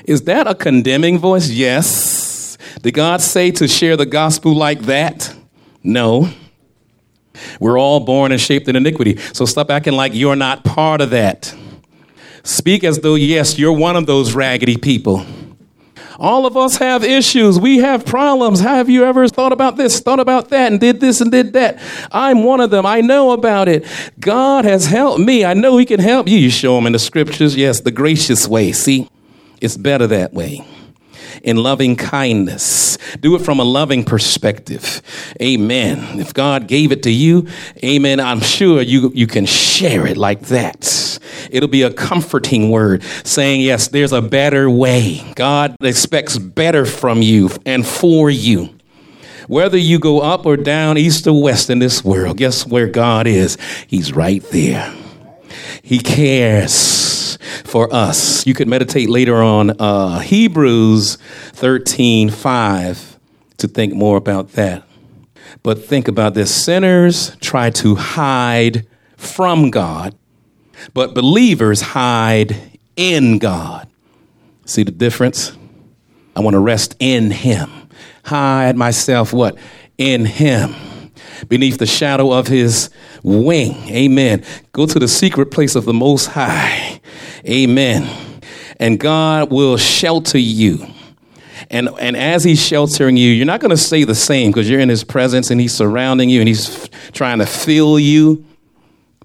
Is 0.06 0.24
that 0.24 0.48
a 0.48 0.56
condemning 0.56 1.18
voice? 1.18 1.50
Yes. 1.50 2.58
Did 2.82 2.94
God 2.94 3.22
say 3.22 3.52
to 3.52 3.68
share 3.68 3.98
the 3.98 4.06
gospel 4.06 4.54
like 4.54 4.82
that? 4.82 5.34
No. 5.84 6.30
We're 7.60 7.80
all 7.80 8.00
born 8.00 8.32
and 8.32 8.40
shaped 8.40 8.68
in 8.68 8.76
iniquity. 8.76 9.18
So 9.34 9.46
stop 9.46 9.70
acting 9.70 9.94
like 9.94 10.14
you're 10.14 10.36
not 10.36 10.64
part 10.64 11.02
of 11.02 11.10
that. 11.12 11.56
Speak 12.44 12.84
as 12.84 13.00
though, 13.00 13.16
yes, 13.16 13.58
you're 13.58 13.74
one 13.74 13.96
of 13.96 14.06
those 14.06 14.34
raggedy 14.34 14.78
people. 14.78 15.26
All 16.18 16.46
of 16.46 16.56
us 16.56 16.78
have 16.78 17.04
issues. 17.04 17.60
We 17.60 17.80
have 17.80 18.06
problems. 18.06 18.62
Have 18.62 18.90
you 18.90 19.04
ever 19.04 19.28
thought 19.28 19.52
about 19.52 19.76
this, 19.76 20.00
thought 20.00 20.20
about 20.20 20.50
that, 20.50 20.72
and 20.72 20.80
did 20.80 21.02
this 21.02 21.20
and 21.20 21.32
did 21.32 21.54
that? 21.54 21.80
I'm 22.12 22.44
one 22.44 22.62
of 22.62 22.70
them. 22.70 22.86
I 22.86 23.02
know 23.02 23.32
about 23.32 23.68
it. 23.68 23.86
God 24.20 24.64
has 24.64 24.86
helped 24.86 25.20
me. 25.20 25.44
I 25.44 25.54
know 25.54 25.78
He 25.78 25.86
can 25.86 26.00
help 26.00 26.28
you. 26.28 26.38
You 26.38 26.50
show 26.50 26.78
Him 26.78 26.86
in 26.86 26.94
the 26.94 27.00
scriptures. 27.00 27.58
Yes, 27.58 27.82
the 27.82 27.92
gracious 27.92 28.48
way. 28.48 28.72
See, 28.72 29.10
it's 29.60 29.76
better 29.76 30.08
that 30.08 30.34
way 30.34 30.66
in 31.44 31.58
loving 31.58 31.96
kindness. 31.96 32.98
Do 33.20 33.36
it 33.36 33.40
from 33.40 33.60
a 33.60 33.64
loving 33.64 34.04
perspective. 34.04 35.02
Amen. 35.42 36.20
If 36.20 36.34
God 36.34 36.68
gave 36.68 36.92
it 36.92 37.04
to 37.04 37.12
you, 37.12 37.48
amen, 37.84 38.20
I'm 38.20 38.40
sure 38.40 38.82
you, 38.82 39.12
you 39.14 39.28
can 39.28 39.46
share 39.46 40.08
it 40.08 40.18
like 40.18 40.42
that. 40.48 41.20
It'll 41.52 41.70
be 41.70 41.84
a 41.84 41.94
comforting 41.94 42.70
word 42.70 43.04
saying, 43.24 43.62
yes, 43.62 43.88
there's 43.88 44.12
a 44.14 44.22
better 44.22 44.70
way. 44.70 45.24
God 45.36 45.76
expects 45.82 46.38
better 46.38 46.86
from 46.86 47.22
you 47.22 47.50
and 47.66 47.86
for 47.86 48.30
you. 48.30 48.76
Whether 49.48 49.78
you 49.78 50.00
go 50.00 50.22
up 50.22 50.46
or 50.46 50.58
down, 50.58 50.98
east 50.98 51.28
or 51.28 51.42
west 51.42 51.70
in 51.70 51.80
this 51.80 52.04
world, 52.04 52.38
guess 52.38 52.66
where 52.66 52.88
God 52.88 53.28
is? 53.28 53.58
He's 53.88 54.12
right 54.14 54.44
there. 54.52 54.94
He 55.84 56.00
cares 56.00 57.25
for 57.64 57.94
us. 57.94 58.46
You 58.46 58.54
could 58.54 58.68
meditate 58.68 59.10
later 59.10 59.42
on 59.42 59.72
uh, 59.80 60.20
Hebrews 60.20 61.18
13 61.54 62.30
5 62.30 63.20
to 63.58 63.68
think 63.68 63.94
more 63.94 64.18
about 64.18 64.54
that. 64.54 64.84
But 65.64 65.84
think 65.84 66.08
about 66.08 66.34
this 66.34 66.54
sinners 66.54 67.36
try 67.38 67.70
to 67.72 67.96
hide 67.96 68.88
from 69.18 69.72
God, 69.72 70.16
but 70.94 71.14
believers 71.14 71.82
hide 71.82 72.80
in 72.96 73.40
God. 73.40 73.88
See 74.66 74.84
the 74.84 74.92
difference? 74.92 75.58
I 76.36 76.42
want 76.42 76.54
to 76.56 76.60
rest 76.60 76.96
in 77.00 77.32
Him. 77.32 77.70
Hide 78.26 78.76
myself 78.76 79.32
what? 79.32 79.58
In 79.98 80.26
Him 80.26 80.76
beneath 81.48 81.78
the 81.78 81.86
shadow 81.86 82.32
of 82.32 82.48
his 82.48 82.90
wing. 83.24 83.90
Amen. 83.90 84.44
Go 84.72 84.86
to 84.86 85.00
the 85.00 85.08
secret 85.08 85.52
place 85.52 85.76
of 85.76 85.86
the 85.86 85.94
Most 85.94 86.28
High. 86.28 87.02
Amen. 87.48 88.42
And 88.80 89.00
God 89.00 89.52
will 89.52 89.78
shelter 89.78 90.38
you. 90.38 90.86
And, 91.70 91.90
and 92.00 92.18
as 92.18 92.44
he's 92.44 92.62
sheltering 92.62 93.18
you, 93.18 93.32
you're 93.32 93.46
not 93.46 93.60
going 93.60 93.72
to 93.72 93.78
stay 93.78 94.04
the 94.04 94.16
same 94.16 94.52
because 94.52 94.70
you're 94.70 94.80
in 94.80 94.90
his 94.90 95.04
presence 95.04 95.52
and 95.52 95.60
he's 95.60 95.74
surrounding 95.74 96.30
you 96.30 96.42
and 96.42 96.48
he's 96.48 96.70
f- 96.70 97.12
trying 97.12 97.40
to 97.40 97.46
fill 97.46 97.98
you 97.98 98.46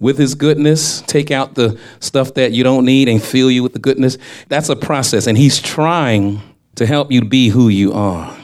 with 0.00 0.16
his 0.16 0.34
goodness, 0.34 1.02
take 1.02 1.30
out 1.30 1.54
the 1.54 1.78
stuff 2.00 2.34
that 2.34 2.52
you 2.52 2.64
don't 2.64 2.84
need 2.84 3.08
and 3.08 3.22
fill 3.22 3.50
you 3.50 3.62
with 3.62 3.72
the 3.72 3.78
goodness. 3.78 4.16
That's 4.48 4.68
a 4.68 4.76
process. 4.76 5.26
And 5.26 5.36
he's 5.36 5.60
trying 5.60 6.40
to 6.76 6.86
help 6.86 7.12
you 7.12 7.24
be 7.24 7.48
who 7.48 7.68
you 7.68 7.92
are. 7.92 8.36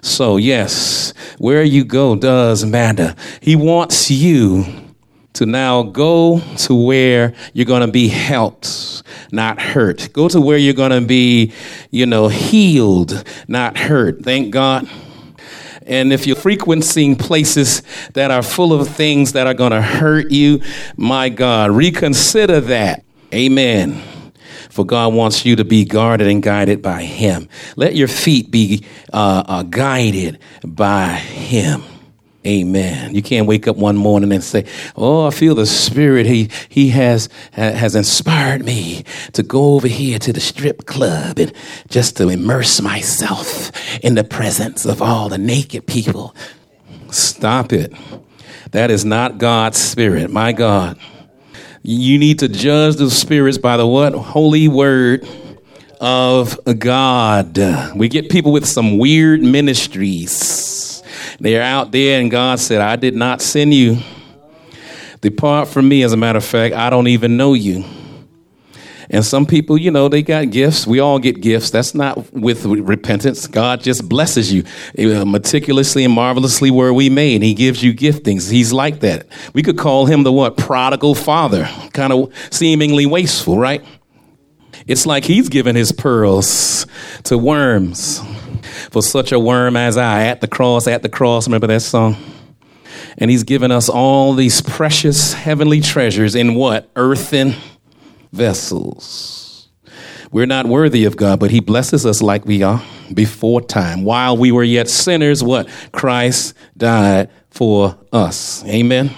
So, 0.00 0.36
yes, 0.36 1.12
where 1.38 1.62
you 1.62 1.84
go 1.84 2.16
does 2.16 2.64
matter. 2.64 3.14
He 3.40 3.56
wants 3.56 4.10
you 4.10 4.83
to 5.34 5.46
now 5.46 5.82
go 5.82 6.40
to 6.56 6.74
where 6.74 7.34
you're 7.52 7.66
going 7.66 7.84
to 7.84 7.92
be 7.92 8.08
helped, 8.08 9.02
not 9.32 9.60
hurt. 9.60 10.08
Go 10.12 10.28
to 10.28 10.40
where 10.40 10.56
you're 10.56 10.74
going 10.74 10.92
to 10.92 11.00
be, 11.00 11.52
you 11.90 12.06
know, 12.06 12.28
healed, 12.28 13.24
not 13.48 13.76
hurt. 13.76 14.22
Thank 14.22 14.52
God. 14.52 14.88
And 15.86 16.12
if 16.12 16.26
you're 16.26 16.36
frequenting 16.36 17.16
places 17.16 17.82
that 18.14 18.30
are 18.30 18.42
full 18.42 18.72
of 18.72 18.88
things 18.88 19.32
that 19.32 19.46
are 19.46 19.54
going 19.54 19.72
to 19.72 19.82
hurt 19.82 20.30
you, 20.30 20.62
my 20.96 21.28
God, 21.28 21.70
reconsider 21.70 22.60
that. 22.62 23.04
Amen 23.32 24.02
for 24.70 24.84
God 24.84 25.14
wants 25.14 25.46
you 25.46 25.54
to 25.56 25.64
be 25.64 25.84
guarded 25.84 26.26
and 26.26 26.42
guided 26.42 26.82
by 26.82 27.02
Him. 27.02 27.48
Let 27.76 27.94
your 27.94 28.08
feet 28.08 28.50
be 28.50 28.84
uh, 29.12 29.44
uh, 29.46 29.62
guided 29.62 30.40
by 30.64 31.12
Him. 31.12 31.84
Amen. 32.46 33.14
You 33.14 33.22
can't 33.22 33.46
wake 33.46 33.66
up 33.66 33.76
one 33.76 33.96
morning 33.96 34.30
and 34.30 34.44
say, 34.44 34.66
"Oh, 34.96 35.26
I 35.26 35.30
feel 35.30 35.54
the 35.54 35.64
Spirit. 35.64 36.26
He 36.26 36.50
He 36.68 36.90
has 36.90 37.28
has 37.52 37.94
inspired 37.94 38.64
me 38.64 39.04
to 39.32 39.42
go 39.42 39.74
over 39.74 39.88
here 39.88 40.18
to 40.18 40.32
the 40.32 40.40
strip 40.40 40.84
club 40.84 41.38
and 41.38 41.52
just 41.88 42.16
to 42.18 42.28
immerse 42.28 42.82
myself 42.82 43.72
in 44.02 44.14
the 44.14 44.24
presence 44.24 44.84
of 44.84 45.00
all 45.00 45.30
the 45.30 45.38
naked 45.38 45.86
people." 45.86 46.34
Stop 47.10 47.72
it. 47.72 47.92
That 48.72 48.90
is 48.90 49.04
not 49.04 49.38
God's 49.38 49.78
Spirit. 49.78 50.30
My 50.30 50.52
God. 50.52 50.98
You 51.82 52.18
need 52.18 52.38
to 52.40 52.48
judge 52.48 52.96
the 52.96 53.10
spirits 53.10 53.58
by 53.58 53.76
the 53.76 53.86
what? 53.86 54.14
Holy 54.14 54.68
word 54.68 55.26
of 56.00 56.58
God. 56.78 57.58
We 57.94 58.08
get 58.08 58.28
people 58.28 58.52
with 58.52 58.66
some 58.66 58.98
weird 58.98 59.42
ministries. 59.42 60.93
They're 61.40 61.62
out 61.62 61.92
there, 61.92 62.20
and 62.20 62.30
God 62.30 62.58
said, 62.60 62.80
I 62.80 62.96
did 62.96 63.14
not 63.14 63.40
send 63.40 63.74
you. 63.74 63.98
Depart 65.20 65.68
from 65.68 65.88
me, 65.88 66.02
as 66.02 66.12
a 66.12 66.16
matter 66.16 66.36
of 66.38 66.44
fact, 66.44 66.74
I 66.74 66.90
don't 66.90 67.08
even 67.08 67.36
know 67.36 67.54
you. 67.54 67.84
And 69.10 69.24
some 69.24 69.46
people, 69.46 69.76
you 69.78 69.90
know, 69.90 70.08
they 70.08 70.22
got 70.22 70.50
gifts. 70.50 70.86
We 70.86 70.98
all 70.98 71.18
get 71.18 71.40
gifts. 71.40 71.70
That's 71.70 71.94
not 71.94 72.32
with 72.32 72.64
repentance. 72.64 73.46
God 73.46 73.80
just 73.80 74.08
blesses 74.08 74.52
you 74.52 74.64
uh, 74.98 75.24
meticulously 75.24 76.04
and 76.04 76.12
marvelously 76.12 76.70
where 76.70 76.92
we 76.92 77.10
made. 77.10 77.42
He 77.42 77.54
gives 77.54 77.82
you 77.82 77.94
giftings. 77.94 78.50
He's 78.50 78.72
like 78.72 79.00
that. 79.00 79.26
We 79.52 79.62
could 79.62 79.78
call 79.78 80.06
him 80.06 80.22
the 80.22 80.32
what? 80.32 80.56
Prodigal 80.56 81.14
father. 81.14 81.68
Kind 81.92 82.12
of 82.12 82.32
seemingly 82.50 83.06
wasteful, 83.06 83.58
right? 83.58 83.84
It's 84.86 85.06
like 85.06 85.24
he's 85.24 85.48
given 85.48 85.76
his 85.76 85.92
pearls 85.92 86.86
to 87.24 87.38
worms. 87.38 88.20
For 88.90 89.02
such 89.02 89.32
a 89.32 89.38
worm 89.38 89.76
as 89.76 89.96
I, 89.96 90.26
at 90.26 90.40
the 90.40 90.48
cross, 90.48 90.86
at 90.86 91.02
the 91.02 91.08
cross. 91.08 91.46
Remember 91.46 91.66
that 91.68 91.82
song? 91.82 92.16
And 93.18 93.30
he's 93.30 93.44
given 93.44 93.70
us 93.70 93.88
all 93.88 94.34
these 94.34 94.60
precious 94.60 95.34
heavenly 95.34 95.80
treasures 95.80 96.34
in 96.34 96.54
what? 96.54 96.90
Earthen 96.96 97.54
vessels. 98.32 99.68
We're 100.34 100.46
not 100.46 100.66
worthy 100.66 101.04
of 101.04 101.16
God, 101.16 101.38
but 101.38 101.52
He 101.52 101.60
blesses 101.60 102.04
us 102.04 102.20
like 102.20 102.44
we 102.44 102.64
are 102.64 102.82
before 103.12 103.60
time. 103.60 104.02
While 104.02 104.36
we 104.36 104.50
were 104.50 104.64
yet 104.64 104.88
sinners, 104.88 105.44
what? 105.44 105.68
Christ 105.92 106.54
died 106.76 107.30
for 107.50 107.96
us. 108.12 108.64
Amen. 108.64 109.10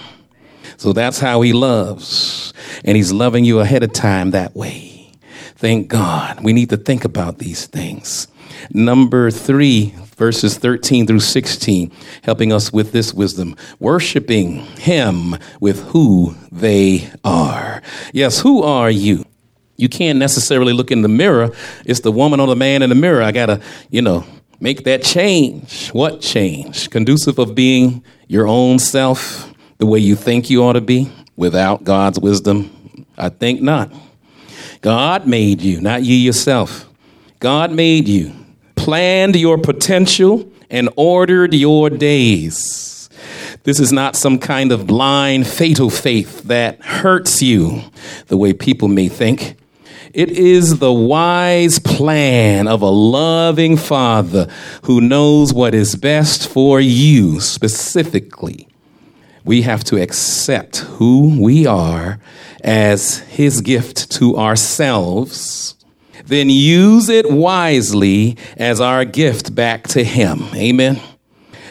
So 0.77 0.93
that's 0.93 1.19
how 1.19 1.41
He 1.41 1.53
loves. 1.53 2.53
And 2.85 2.95
He's 2.95 3.11
loving 3.11 3.45
you 3.45 3.61
ahead 3.61 3.81
of 3.81 3.93
time 3.93 4.29
that 4.31 4.55
way. 4.55 5.11
Thank 5.55 5.87
God. 5.87 6.43
We 6.43 6.53
need 6.53 6.69
to 6.69 6.77
think 6.77 7.03
about 7.03 7.39
these 7.39 7.65
things. 7.65 8.27
Number 8.71 9.31
three, 9.31 9.93
verses 10.17 10.57
13 10.57 11.07
through 11.07 11.19
16, 11.19 11.91
helping 12.23 12.51
us 12.51 12.73
with 12.73 12.91
this 12.91 13.13
wisdom. 13.13 13.55
Worshiping 13.79 14.59
Him 14.77 15.35
with 15.59 15.83
who 15.89 16.35
they 16.51 17.09
are. 17.23 17.81
Yes, 18.13 18.39
who 18.41 18.63
are 18.63 18.89
you? 18.89 19.25
You 19.77 19.89
can't 19.89 20.17
necessarily 20.17 20.73
look 20.73 20.91
in 20.91 21.03
the 21.03 21.07
mirror. 21.07 21.51
It's 21.85 21.99
the 21.99 22.11
woman 22.11 22.39
or 22.39 22.47
the 22.47 22.55
man 22.55 22.81
in 22.81 22.89
the 22.89 22.95
mirror. 22.95 23.21
I 23.21 23.31
got 23.31 23.45
to, 23.45 23.61
you 23.91 24.01
know, 24.01 24.25
make 24.59 24.83
that 24.85 25.03
change. 25.03 25.89
What 25.89 26.19
change? 26.19 26.89
Conducive 26.89 27.37
of 27.37 27.53
being 27.53 28.03
your 28.27 28.47
own 28.47 28.79
self, 28.79 29.53
the 29.77 29.85
way 29.85 29.99
you 29.99 30.15
think 30.15 30.49
you 30.49 30.63
ought 30.63 30.73
to 30.73 30.81
be 30.81 31.11
without 31.35 31.83
God's 31.83 32.19
wisdom? 32.19 33.05
I 33.17 33.29
think 33.29 33.61
not. 33.61 33.93
God 34.81 35.27
made 35.27 35.61
you, 35.61 35.79
not 35.81 36.03
you 36.03 36.15
yourself. 36.15 36.85
God 37.39 37.71
made 37.71 38.07
you, 38.07 38.33
planned 38.87 39.35
your 39.35 39.57
potential, 39.57 40.49
and 40.69 40.87
ordered 40.95 41.53
your 41.53 41.89
days. 41.89 43.09
This 43.63 43.81
is 43.81 43.91
not 43.91 44.15
some 44.15 44.39
kind 44.39 44.71
of 44.71 44.87
blind, 44.87 45.45
fatal 45.45 45.89
faith 45.89 46.43
that 46.43 46.79
hurts 46.79 47.41
you 47.41 47.81
the 48.27 48.37
way 48.37 48.53
people 48.53 48.87
may 48.87 49.09
think. 49.09 49.57
It 50.13 50.29
is 50.29 50.79
the 50.79 50.93
wise 50.93 51.79
plan 51.79 52.69
of 52.69 52.81
a 52.81 52.89
loving 52.89 53.75
father 53.75 54.49
who 54.83 55.01
knows 55.01 55.53
what 55.53 55.75
is 55.75 55.97
best 55.97 56.47
for 56.47 56.79
you 56.79 57.41
specifically. 57.41 58.69
We 59.43 59.63
have 59.63 59.83
to 59.83 60.01
accept 60.01 60.77
who 60.77 61.37
we 61.43 61.65
are 61.65 62.21
as 62.63 63.17
his 63.17 63.59
gift 63.59 64.09
to 64.11 64.37
ourselves, 64.37 65.76
then 66.27 66.49
use 66.49 67.09
it 67.09 67.29
wisely 67.29 68.37
as 68.57 68.79
our 68.79 69.05
gift 69.05 69.55
back 69.55 69.87
to 69.89 70.03
him. 70.03 70.43
Amen. 70.53 71.01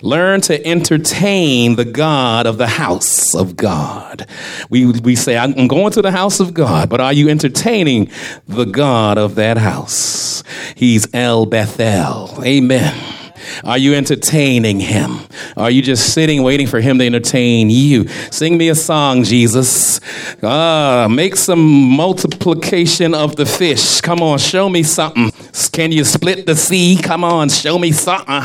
Learn 0.02 0.40
to 0.42 0.66
entertain 0.66 1.76
the 1.76 1.84
God 1.84 2.46
of 2.46 2.58
the 2.58 2.66
house 2.66 3.34
of 3.34 3.56
God. 3.56 4.28
We, 4.68 4.86
we 4.86 5.16
say, 5.16 5.36
I'm 5.36 5.68
going 5.68 5.92
to 5.92 6.02
the 6.02 6.10
house 6.10 6.38
of 6.38 6.54
God, 6.54 6.88
but 6.88 7.00
are 7.00 7.12
you 7.12 7.28
entertaining 7.28 8.10
the 8.46 8.64
God 8.64 9.18
of 9.18 9.34
that 9.36 9.58
house? 9.58 10.42
He's 10.74 11.12
El 11.14 11.46
Bethel. 11.46 12.44
Amen. 12.44 13.15
Are 13.64 13.78
you 13.78 13.94
entertaining 13.94 14.80
him? 14.80 15.20
Are 15.56 15.70
you 15.70 15.82
just 15.82 16.12
sitting 16.12 16.42
waiting 16.42 16.66
for 16.66 16.80
him 16.80 16.98
to 16.98 17.06
entertain 17.06 17.70
you? 17.70 18.08
Sing 18.30 18.58
me 18.58 18.68
a 18.68 18.74
song, 18.74 19.24
Jesus. 19.24 20.00
Ah, 20.42 21.08
make 21.10 21.36
some 21.36 21.60
multiplication 21.60 23.14
of 23.14 23.36
the 23.36 23.46
fish. 23.46 24.00
Come 24.00 24.20
on, 24.20 24.38
show 24.38 24.68
me 24.68 24.82
something. 24.82 25.30
Can 25.72 25.92
you 25.92 26.04
split 26.04 26.46
the 26.46 26.56
sea? 26.56 26.98
Come 27.02 27.24
on, 27.24 27.48
show 27.48 27.78
me 27.78 27.92
something. 27.92 28.42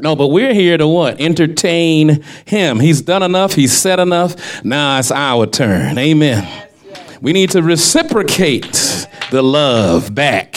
No, 0.00 0.14
but 0.14 0.28
we're 0.28 0.54
here 0.54 0.76
to 0.78 0.86
what? 0.86 1.20
Entertain 1.20 2.22
him. 2.46 2.80
He's 2.80 3.02
done 3.02 3.22
enough. 3.22 3.54
He's 3.54 3.72
said 3.72 3.98
enough. 3.98 4.64
Now 4.64 4.98
it's 4.98 5.10
our 5.10 5.46
turn. 5.46 5.98
Amen. 5.98 6.67
We 7.20 7.32
need 7.32 7.50
to 7.50 7.62
reciprocate 7.62 9.06
the 9.30 9.42
love 9.42 10.14
back 10.14 10.52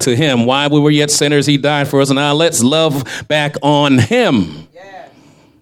to 0.00 0.16
him. 0.16 0.46
While 0.46 0.70
we 0.70 0.80
were 0.80 0.90
yet 0.90 1.10
sinners, 1.10 1.46
he 1.46 1.56
died 1.56 1.88
for 1.88 2.00
us. 2.00 2.10
And 2.10 2.16
now 2.16 2.32
let's 2.32 2.62
love 2.62 3.24
back 3.28 3.56
on 3.62 3.98
him. 3.98 4.68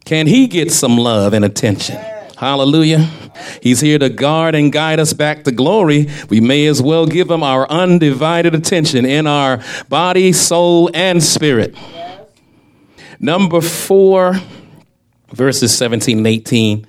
Can 0.04 0.26
he 0.26 0.46
get 0.46 0.70
some 0.70 0.96
love 0.98 1.32
and 1.32 1.44
attention? 1.44 1.96
Hallelujah. 2.36 3.08
He's 3.62 3.80
here 3.80 3.98
to 3.98 4.10
guard 4.10 4.54
and 4.54 4.72
guide 4.72 5.00
us 5.00 5.12
back 5.12 5.44
to 5.44 5.52
glory. 5.52 6.08
We 6.28 6.40
may 6.40 6.66
as 6.66 6.82
well 6.82 7.06
give 7.06 7.30
him 7.30 7.42
our 7.42 7.68
undivided 7.70 8.54
attention 8.54 9.06
in 9.06 9.26
our 9.26 9.62
body, 9.88 10.32
soul, 10.32 10.90
and 10.92 11.22
spirit. 11.22 11.74
Number 13.18 13.60
four, 13.60 14.34
verses 15.32 15.76
17 15.76 16.18
and 16.18 16.26
18. 16.26 16.86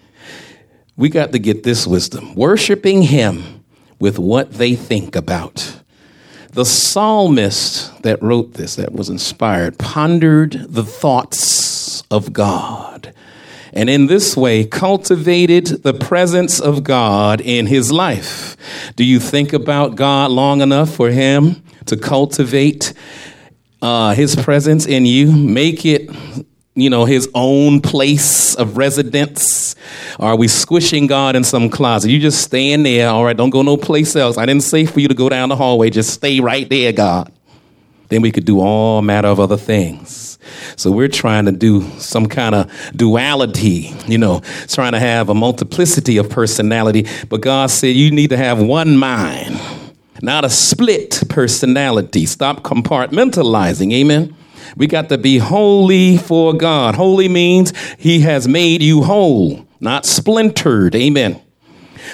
We 0.97 1.10
got 1.10 1.32
to 1.32 1.39
get 1.39 1.63
this 1.63 1.86
wisdom. 1.88 2.36
Worshiping 2.36 3.01
Him 3.01 3.55
with 3.99 4.19
what 4.19 4.53
they 4.53 4.75
think 4.75 5.15
about. 5.15 5.81
The 6.51 6.65
psalmist 6.65 8.01
that 8.03 8.21
wrote 8.23 8.53
this, 8.53 8.75
that 8.75 8.93
was 8.93 9.10
inspired, 9.10 9.77
pondered 9.77 10.53
the 10.69 10.84
thoughts 10.86 12.01
of 12.10 12.31
God. 12.31 13.13
And 13.73 13.89
in 13.89 14.08
this 14.08 14.38
way, 14.38 14.63
cultivated 14.63 15.84
the 15.84 15.93
presence 15.93 16.62
of 16.62 16.84
God 16.84 17.41
in 17.41 17.65
his 17.65 17.91
life. 17.91 18.55
Do 18.95 19.03
you 19.03 19.19
think 19.19 19.51
about 19.51 19.95
God 19.95 20.31
long 20.31 20.62
enough 20.62 20.95
for 20.95 21.10
him 21.10 21.62
to 21.88 21.97
cultivate 21.97 22.93
uh, 23.81 24.13
his 24.13 24.36
presence 24.36 24.86
in 24.86 25.05
you, 25.05 25.31
make 25.31 25.86
it, 25.86 26.10
you 26.75 26.89
know, 26.89 27.05
his 27.05 27.29
own 27.33 27.81
place 27.81 28.55
of 28.55 28.77
residence? 28.77 29.75
Are 30.19 30.35
we 30.35 30.47
squishing 30.47 31.07
God 31.07 31.35
in 31.35 31.43
some 31.43 31.69
closet? 31.69 32.11
You 32.11 32.19
just 32.19 32.41
staying 32.41 32.83
there, 32.83 33.09
all 33.09 33.23
right, 33.25 33.35
don't 33.35 33.49
go 33.49 33.61
no 33.61 33.77
place 33.77 34.15
else. 34.15 34.38
I 34.38 34.45
didn't 34.45 34.63
say 34.63 34.85
for 34.85 34.99
you 34.99 35.07
to 35.07 35.13
go 35.13 35.29
down 35.29 35.49
the 35.49 35.55
hallway, 35.55 35.89
just 35.89 36.13
stay 36.13 36.39
right 36.39 36.69
there, 36.69 36.91
God. 36.91 37.31
Then 38.09 38.21
we 38.21 38.31
could 38.31 38.45
do 38.45 38.59
all 38.59 39.01
matter 39.01 39.27
of 39.29 39.39
other 39.39 39.57
things. 39.57 40.38
So 40.75 40.91
we're 40.91 41.07
trying 41.07 41.45
to 41.45 41.51
do 41.51 41.89
some 41.97 42.27
kind 42.27 42.53
of 42.53 42.71
duality, 42.95 43.95
you 44.05 44.17
know, 44.17 44.41
trying 44.67 44.91
to 44.91 44.99
have 44.99 45.29
a 45.29 45.33
multiplicity 45.33 46.17
of 46.17 46.29
personality. 46.29 47.07
But 47.29 47.41
God 47.41 47.71
said 47.71 47.95
you 47.95 48.11
need 48.11 48.29
to 48.29 48.38
have 48.38 48.61
one 48.61 48.97
mind 48.97 49.59
not 50.21 50.45
a 50.45 50.49
split 50.49 51.23
personality. 51.29 52.25
Stop 52.25 52.63
compartmentalizing. 52.63 53.93
Amen. 53.93 54.35
We 54.75 54.88
got 54.88 55.10
to 55.10 55.17
be 55.17 55.38
holy 55.38 56.17
for 56.17 56.54
God. 56.54 56.95
Holy 56.95 57.28
means 57.28 57.73
He 57.97 58.21
has 58.21 58.47
made 58.47 58.82
you 58.82 59.04
whole, 59.04 59.67
not 59.80 60.06
splintered. 60.06 60.95
Amen. 60.95 61.41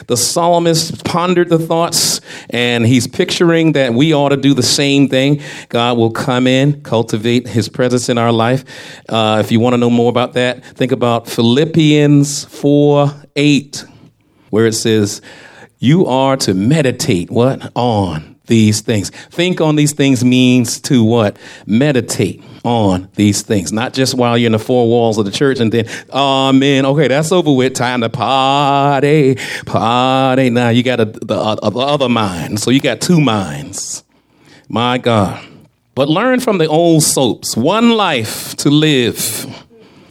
The 0.07 0.17
psalmist 0.17 1.03
pondered 1.03 1.49
the 1.49 1.59
thoughts 1.59 2.21
and 2.49 2.85
he's 2.85 3.07
picturing 3.07 3.73
that 3.73 3.93
we 3.93 4.13
ought 4.13 4.29
to 4.29 4.37
do 4.37 4.53
the 4.53 4.63
same 4.63 5.09
thing. 5.09 5.41
God 5.69 5.97
will 5.97 6.11
come 6.11 6.47
in, 6.47 6.81
cultivate 6.81 7.47
his 7.47 7.69
presence 7.69 8.09
in 8.09 8.17
our 8.17 8.31
life. 8.31 8.63
Uh, 9.09 9.41
if 9.43 9.51
you 9.51 9.59
want 9.59 9.73
to 9.73 9.77
know 9.77 9.89
more 9.89 10.09
about 10.09 10.33
that, 10.33 10.63
think 10.63 10.91
about 10.91 11.27
Philippians 11.27 12.45
4 12.45 13.13
8, 13.35 13.85
where 14.49 14.65
it 14.65 14.73
says, 14.73 15.21
you 15.79 16.05
are 16.05 16.37
to 16.37 16.53
meditate 16.53 17.31
what? 17.31 17.71
On 17.75 18.30
these 18.51 18.81
things. 18.81 19.09
Think 19.09 19.61
on 19.61 19.77
these 19.77 19.93
things 19.93 20.25
means 20.25 20.77
to 20.81 21.05
what? 21.05 21.37
Meditate 21.65 22.43
on 22.65 23.07
these 23.15 23.41
things. 23.43 23.71
Not 23.71 23.93
just 23.93 24.13
while 24.13 24.37
you're 24.37 24.47
in 24.47 24.51
the 24.51 24.59
four 24.59 24.89
walls 24.89 25.17
of 25.17 25.23
the 25.23 25.31
church 25.31 25.61
and 25.61 25.71
then, 25.71 25.87
amen. 26.13 26.85
Okay, 26.85 27.07
that's 27.07 27.31
over 27.31 27.53
with. 27.53 27.73
Time 27.73 28.01
to 28.01 28.09
party, 28.09 29.37
party. 29.65 30.49
Now 30.49 30.67
you 30.67 30.83
got 30.83 30.99
a, 30.99 31.05
the, 31.05 31.33
uh, 31.33 31.69
the 31.69 31.79
other 31.79 32.09
mind. 32.09 32.59
So 32.59 32.71
you 32.71 32.81
got 32.81 32.99
two 32.99 33.21
minds. 33.21 34.03
My 34.67 34.97
God. 34.97 35.41
But 35.95 36.09
learn 36.09 36.41
from 36.41 36.57
the 36.57 36.67
old 36.67 37.03
soaps. 37.03 37.55
One 37.55 37.91
life 37.91 38.55
to 38.57 38.69
live. 38.69 39.45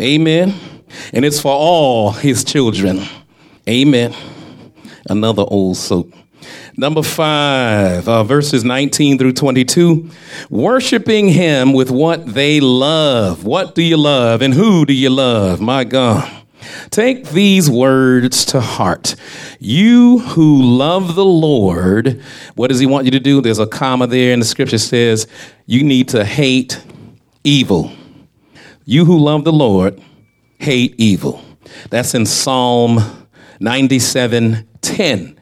Amen. 0.01 0.55
And 1.13 1.27
it's 1.27 1.41
for 1.41 1.53
all 1.53 2.13
his 2.13 2.43
children. 2.43 3.03
Amen 3.69 4.15
another 5.09 5.45
old 5.47 5.77
soap. 5.77 6.15
Number 6.77 7.03
five, 7.03 8.09
uh, 8.09 8.25
verses 8.25 8.65
19 8.65 9.19
through 9.19 9.33
22. 9.33 10.09
Worshiping 10.49 11.29
him 11.29 11.73
with 11.73 11.91
what 11.91 12.35
they 12.35 12.61
love. 12.61 13.45
What 13.45 13.75
do 13.75 13.83
you 13.83 13.97
love 13.97 14.43
and 14.43 14.55
who 14.55 14.87
do 14.87 14.93
you 14.93 15.11
love? 15.11 15.61
My 15.61 15.85
God. 15.85 16.31
Take 16.91 17.31
these 17.31 17.71
words 17.71 18.45
to 18.47 18.61
heart. 18.61 19.17
You 19.59 20.19
who 20.19 20.63
love 20.63 21.15
the 21.15 21.25
Lord, 21.25 22.23
what 22.55 22.69
does 22.69 22.81
he 22.81 22.87
want 22.87 23.07
you 23.07 23.11
to 23.13 23.21
do? 23.21 23.41
There's 23.41 23.59
a 23.59 23.67
comma 23.67 24.07
there, 24.07 24.33
and 24.33 24.43
the 24.43 24.47
scripture 24.47 24.79
says 24.79 25.27
you 25.67 25.83
need 25.83 26.09
to 26.11 26.25
hate 26.25 26.83
evil. 27.45 27.93
You 28.85 29.05
who 29.05 29.19
love 29.19 29.45
the 29.45 29.53
Lord, 29.53 30.01
hate 30.59 30.95
evil. 30.99 31.43
That's 31.91 32.15
in 32.15 32.27
Psalm 32.27 33.01
97 33.61 34.69
10. 34.81 35.40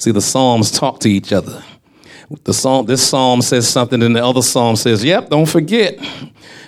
See, 0.00 0.12
the 0.12 0.22
Psalms 0.22 0.70
talk 0.70 1.00
to 1.00 1.10
each 1.10 1.30
other. 1.30 1.62
The 2.44 2.54
psalm, 2.54 2.86
this 2.86 3.06
psalm 3.06 3.42
says 3.42 3.68
something, 3.68 4.02
and 4.02 4.16
the 4.16 4.24
other 4.24 4.40
psalm 4.40 4.76
says, 4.76 5.04
Yep, 5.04 5.28
don't 5.28 5.48
forget. 5.48 5.98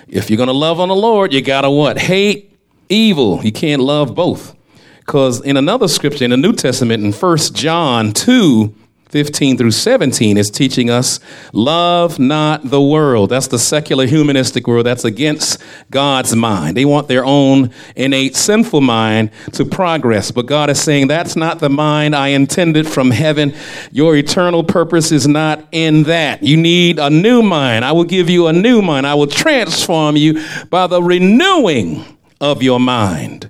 If 0.07 0.29
you're 0.29 0.37
to 0.45 0.53
love 0.53 0.79
on 0.79 0.89
the 0.89 0.95
Lord, 0.95 1.33
you 1.33 1.41
got 1.41 1.61
to 1.61 1.71
what? 1.71 1.97
Hate 1.97 2.55
evil. 2.89 3.43
You 3.43 3.51
can't 3.51 3.81
love 3.81 4.13
both. 4.13 4.55
Because 4.99 5.41
in 5.41 5.57
another 5.57 5.87
scripture 5.87 6.25
in 6.25 6.31
the 6.31 6.37
New 6.37 6.53
Testament, 6.53 7.03
in 7.03 7.11
1 7.11 7.37
John 7.53 8.13
2 8.13 8.75
15 9.13 9.59
through 9.59 9.69
17 9.69 10.37
is 10.37 10.49
teaching 10.49 10.89
us 10.89 11.19
love 11.53 12.17
not 12.17 12.67
the 12.71 12.81
world. 12.81 13.29
That's 13.29 13.45
the 13.45 13.59
secular 13.59 14.07
humanistic 14.07 14.65
world 14.65 14.87
that's 14.87 15.05
against 15.05 15.61
God's 15.91 16.35
mind. 16.35 16.75
They 16.75 16.83
want 16.83 17.09
their 17.09 17.23
own 17.23 17.69
innate 17.95 18.35
sinful 18.35 18.81
mind 18.81 19.29
to 19.51 19.65
progress. 19.65 20.31
But 20.31 20.47
God 20.47 20.71
is 20.71 20.81
saying 20.81 21.09
that's 21.09 21.35
not 21.35 21.59
the 21.59 21.69
mind 21.69 22.15
I 22.15 22.29
intended 22.29 22.87
from 22.87 23.11
heaven. 23.11 23.53
Your 23.91 24.15
eternal 24.15 24.63
purpose 24.63 25.11
is 25.11 25.27
not 25.27 25.63
in 25.71 26.05
that. 26.05 26.41
You 26.41 26.57
need 26.57 26.97
a 26.97 27.11
new 27.11 27.43
mind. 27.43 27.85
I 27.85 27.91
will 27.91 28.05
give 28.05 28.31
you 28.31 28.47
a 28.47 28.53
new 28.53 28.81
mind. 28.81 29.05
I 29.05 29.13
will 29.13 29.27
transform 29.27 30.15
you 30.15 30.43
by 30.71 30.87
the 30.87 31.03
renewing 31.03 32.03
of 32.41 32.63
your 32.63 32.79
mind. 32.79 33.47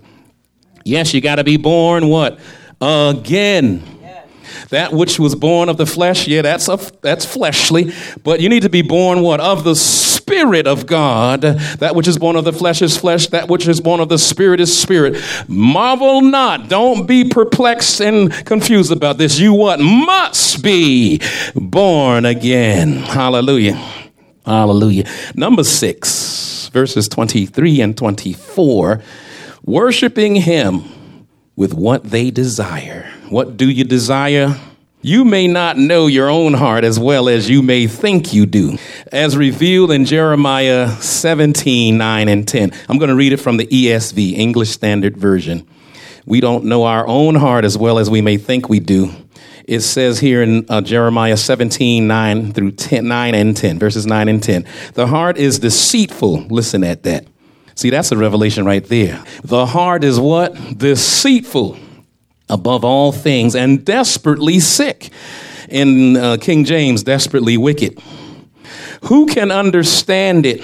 Yes, 0.84 1.14
you 1.14 1.22
got 1.22 1.36
to 1.36 1.46
be 1.46 1.56
born 1.56 2.10
what? 2.10 2.38
Again. 2.82 3.94
That 4.70 4.94
which 4.94 5.20
was 5.20 5.36
born 5.36 5.70
of 5.70 5.78
the 5.78 5.86
flesh, 5.86 6.28
yeah, 6.28 6.42
that's 6.42 6.68
a, 6.68 6.78
that's 7.02 7.26
fleshly, 7.26 7.94
but 8.24 8.40
you 8.40 8.50
need 8.50 8.64
to 8.64 8.70
be 8.70 8.82
born 8.82 9.22
what? 9.22 9.40
Of 9.40 9.64
the 9.64 9.76
spirit 9.76 10.68
of 10.68 10.86
God. 10.86 11.42
That 11.42 11.96
which 11.96 12.08
is 12.08 12.18
born 12.18 12.36
of 12.36 12.46
the 12.46 12.54
flesh 12.54 12.82
is 12.82 12.98
flesh, 12.98 13.28
that 13.28 13.50
which 13.50 13.68
is 13.68 13.82
born 13.82 14.00
of 14.00 14.10
the 14.10 14.18
spirit 14.18 14.60
is 14.60 14.78
spirit. 14.78 15.22
Marvel 15.48 16.22
not, 16.22 16.70
don't 16.70 17.06
be 17.06 17.24
perplexed 17.24 18.02
and 18.02 18.32
confused 18.46 18.92
about 18.92 19.18
this. 19.18 19.40
You 19.40 19.54
what? 19.54 19.80
Must 19.80 20.64
be 20.64 21.22
born 21.56 22.26
again. 22.26 22.94
Hallelujah. 22.94 23.76
Hallelujah. 24.46 25.06
Number 25.36 25.64
6, 25.64 26.70
verses 26.74 27.08
23 27.08 27.82
and 27.82 27.98
24, 27.98 29.02
worshiping 29.64 30.36
him 30.36 30.84
with 31.56 31.74
what 31.74 32.04
they 32.04 32.32
desire. 32.32 33.12
What 33.30 33.58
do 33.58 33.70
you 33.70 33.84
desire? 33.84 34.60
You 35.02 35.26
may 35.26 35.48
not 35.48 35.78
know 35.78 36.08
your 36.08 36.30
own 36.30 36.54
heart 36.54 36.86
as 36.86 36.98
well 36.98 37.28
as 37.28 37.50
you 37.50 37.62
may 37.62 37.88
think 37.88 38.34
you 38.34 38.46
do. 38.46 38.78
As 39.12 39.36
revealed 39.36 39.92
in 39.92 40.06
Jeremiah 40.06 40.90
17, 40.90 41.98
9 41.98 42.30
and 42.30 42.48
10. 42.48 42.72
I'm 42.88 42.98
going 42.98 43.10
to 43.10 43.16
read 43.16 43.34
it 43.34 43.38
from 43.38 43.58
the 43.58 43.68
ESV, 43.68 44.38
English 44.38 44.70
Standard 44.70 45.18
Version. 45.18 45.68
We 46.26 46.40
don't 46.40 46.66
know 46.66 46.86
our 46.86 47.06
own 47.06 47.36
heart 47.36 47.66
as 47.66 47.78
well 47.78 48.00
as 48.00 48.10
we 48.10 48.22
may 48.22 48.38
think 48.38 48.70
we 48.70 48.80
do. 48.80 49.12
It 49.66 49.82
says 49.82 50.20
here 50.20 50.42
in 50.42 50.66
uh, 50.70 50.82
Jeremiah 50.82 51.38
17, 51.38 52.08
9 52.08 52.54
through 52.54 52.72
10, 52.72 53.06
9 53.06 53.36
and 53.36 53.58
10, 53.58 53.80
verses 53.80 54.06
9 54.06 54.30
and 54.30 54.42
10. 54.42 54.66
The 54.94 55.08
heart 55.08 55.38
is 55.38 55.60
deceitful. 55.60 56.48
Listen 56.48 56.84
at 56.84 57.04
that 57.04 57.26
See, 57.76 57.90
that's 57.90 58.12
a 58.12 58.18
revelation 58.18 58.66
right 58.66 58.84
there. 58.84 59.24
The 59.44 59.66
heart 59.66 60.04
is 60.04 60.20
what? 60.20 60.78
Deceitful 60.78 61.78
above 62.50 62.86
all 62.86 63.12
things 63.12 63.56
and 63.56 63.84
desperately 63.84 64.60
sick. 64.60 65.10
In 65.70 66.18
uh, 66.18 66.38
King 66.40 66.66
James, 66.66 67.04
desperately 67.04 67.58
wicked. 67.58 68.00
Who 69.06 69.26
can 69.26 69.50
understand 69.50 70.46
it? 70.46 70.62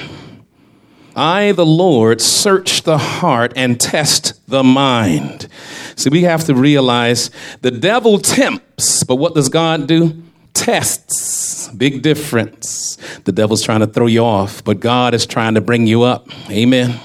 I, 1.15 1.51
the 1.53 1.65
Lord, 1.65 2.21
search 2.21 2.83
the 2.83 2.97
heart 2.97 3.53
and 3.55 3.79
test 3.79 4.39
the 4.47 4.63
mind. 4.63 5.47
See, 5.95 6.09
we 6.09 6.23
have 6.23 6.45
to 6.45 6.53
realize 6.55 7.31
the 7.61 7.71
devil 7.71 8.19
tempts, 8.19 9.03
but 9.03 9.15
what 9.15 9.33
does 9.33 9.49
God 9.49 9.87
do? 9.87 10.21
Tests. 10.53 11.69
Big 11.69 12.01
difference. 12.01 12.97
The 13.25 13.31
devil's 13.31 13.61
trying 13.61 13.81
to 13.81 13.87
throw 13.87 14.07
you 14.07 14.21
off, 14.21 14.63
but 14.63 14.79
God 14.79 15.13
is 15.13 15.25
trying 15.25 15.53
to 15.55 15.61
bring 15.61 15.87
you 15.87 16.03
up. 16.03 16.27
Amen. 16.49 16.99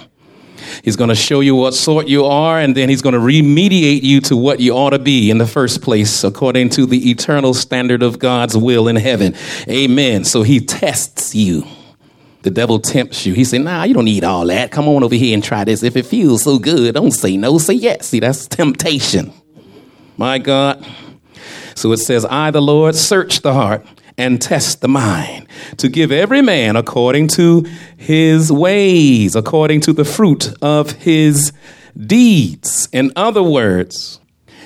He's 0.82 0.96
going 0.96 1.08
to 1.08 1.14
show 1.14 1.40
you 1.40 1.54
what 1.54 1.74
sort 1.74 2.08
you 2.08 2.24
are, 2.24 2.58
and 2.58 2.76
then 2.76 2.88
he's 2.88 3.02
going 3.02 3.14
to 3.14 3.20
remediate 3.20 4.02
you 4.02 4.20
to 4.22 4.36
what 4.36 4.60
you 4.60 4.72
ought 4.72 4.90
to 4.90 4.98
be 4.98 5.30
in 5.30 5.38
the 5.38 5.46
first 5.46 5.82
place, 5.82 6.24
according 6.24 6.70
to 6.70 6.86
the 6.86 7.10
eternal 7.10 7.54
standard 7.54 8.02
of 8.02 8.18
God's 8.18 8.56
will 8.56 8.88
in 8.88 8.96
heaven. 8.96 9.34
Amen. 9.68 10.24
So 10.24 10.42
he 10.42 10.60
tests 10.60 11.34
you. 11.34 11.66
The 12.42 12.50
devil 12.50 12.78
tempts 12.78 13.24
you. 13.24 13.32
He 13.32 13.44
said, 13.44 13.62
Nah, 13.62 13.84
you 13.84 13.94
don't 13.94 14.04
need 14.04 14.22
all 14.22 14.46
that. 14.48 14.70
Come 14.70 14.86
on 14.86 15.02
over 15.02 15.14
here 15.14 15.32
and 15.32 15.42
try 15.42 15.64
this. 15.64 15.82
If 15.82 15.96
it 15.96 16.04
feels 16.04 16.42
so 16.42 16.58
good, 16.58 16.94
don't 16.94 17.10
say 17.10 17.38
no, 17.38 17.56
say 17.56 17.72
yes. 17.72 18.08
See, 18.08 18.20
that's 18.20 18.46
temptation. 18.46 19.32
My 20.18 20.38
God. 20.38 20.86
So 21.74 21.92
it 21.92 21.98
says, 21.98 22.24
I, 22.24 22.50
the 22.50 22.62
Lord, 22.62 22.94
search 22.94 23.40
the 23.40 23.52
heart 23.52 23.86
and 24.16 24.40
test 24.40 24.80
the 24.80 24.88
mind 24.88 25.48
to 25.78 25.88
give 25.88 26.12
every 26.12 26.42
man 26.42 26.76
according 26.76 27.28
to 27.28 27.66
his 27.96 28.52
ways, 28.52 29.34
according 29.34 29.80
to 29.82 29.92
the 29.92 30.04
fruit 30.04 30.54
of 30.62 30.92
his 30.92 31.52
deeds. 31.98 32.88
In 32.92 33.12
other 33.16 33.42
words, 33.42 34.20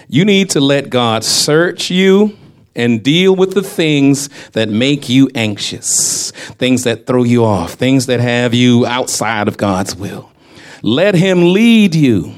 you 0.08 0.24
need 0.24 0.50
to 0.50 0.60
let 0.60 0.90
God 0.90 1.24
search 1.24 1.90
you 1.90 2.36
and 2.74 3.02
deal 3.02 3.34
with 3.34 3.54
the 3.54 3.62
things 3.62 4.28
that 4.50 4.68
make 4.68 5.08
you 5.08 5.28
anxious, 5.34 6.30
things 6.30 6.84
that 6.84 7.06
throw 7.06 7.24
you 7.24 7.44
off, 7.44 7.72
things 7.72 8.06
that 8.06 8.20
have 8.20 8.54
you 8.54 8.86
outside 8.86 9.48
of 9.48 9.56
God's 9.56 9.96
will. 9.96 10.30
Let 10.82 11.14
Him 11.14 11.52
lead 11.52 11.94
you. 11.94 12.34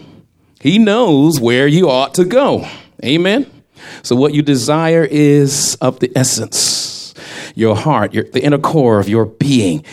He 0.61 0.79
knows 0.79 1.39
where 1.41 1.67
you 1.67 1.91
ought 1.91 2.15
to 2.15 2.25
go. 2.25 2.67
Amen. 3.05 3.60
So, 4.03 4.17
what 4.17 4.35
you 4.35 4.43
desire 4.43 5.05
is 5.05 5.77
of 5.81 6.01
the 6.01 6.13
essence, 6.17 7.15
your 7.55 7.77
heart, 7.77 8.15
your, 8.15 8.25
the 8.25 8.43
inner 8.43 8.59
core 8.59 9.01
of 9.01 9.09
your 9.09 9.27
being, 9.27 9.85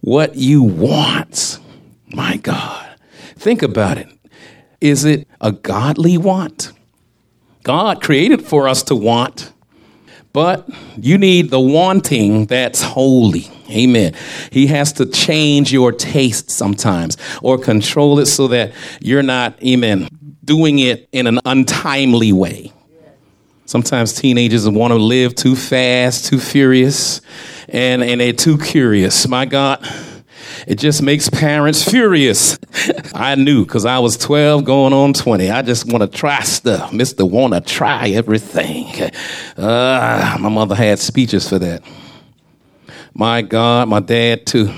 what 0.00 0.36
you 0.36 0.62
want. 0.62 1.58
My 2.14 2.36
God. 2.38 2.86
Think 3.36 3.62
about 3.62 3.98
it. 3.98 4.08
Is 4.80 5.04
it 5.04 5.28
a 5.40 5.52
godly 5.52 6.18
want? 6.18 6.72
God 7.64 8.02
created 8.02 8.42
for 8.42 8.68
us 8.68 8.82
to 8.84 8.94
want, 8.94 9.52
but 10.32 10.68
you 10.96 11.18
need 11.18 11.50
the 11.50 11.60
wanting 11.60 12.46
that's 12.46 12.82
holy. 12.82 13.50
Amen. 13.70 14.14
He 14.50 14.68
has 14.68 14.92
to 14.94 15.06
change 15.06 15.72
your 15.72 15.92
taste 15.92 16.50
sometimes 16.50 17.16
or 17.42 17.58
control 17.58 18.18
it 18.18 18.26
so 18.26 18.48
that 18.48 18.72
you're 19.00 19.22
not, 19.22 19.62
amen, 19.62 20.08
doing 20.44 20.78
it 20.78 21.08
in 21.12 21.26
an 21.26 21.40
untimely 21.44 22.32
way. 22.32 22.72
Sometimes 23.68 24.14
teenagers 24.14 24.66
want 24.66 24.92
to 24.92 24.98
live 24.98 25.34
too 25.34 25.54
fast, 25.54 26.24
too 26.24 26.40
furious, 26.40 27.20
and, 27.68 28.02
and 28.02 28.18
they're 28.18 28.32
too 28.32 28.56
curious. 28.56 29.28
My 29.28 29.44
God, 29.44 29.86
it 30.66 30.76
just 30.76 31.02
makes 31.02 31.28
parents 31.28 31.84
furious. 31.84 32.58
I 33.14 33.34
knew 33.34 33.66
because 33.66 33.84
I 33.84 33.98
was 33.98 34.16
12 34.16 34.64
going 34.64 34.94
on 34.94 35.12
20. 35.12 35.50
I 35.50 35.60
just 35.60 35.84
want 35.84 36.00
to 36.00 36.18
try 36.18 36.40
stuff. 36.44 36.92
Mr. 36.92 37.30
Want 37.30 37.52
to 37.52 37.60
try 37.60 38.08
everything. 38.08 38.86
Uh, 39.54 40.38
my 40.40 40.48
mother 40.48 40.74
had 40.74 40.98
speeches 40.98 41.46
for 41.46 41.58
that. 41.58 41.82
My 43.12 43.42
God, 43.42 43.90
my 43.90 44.00
dad 44.00 44.46
too 44.46 44.72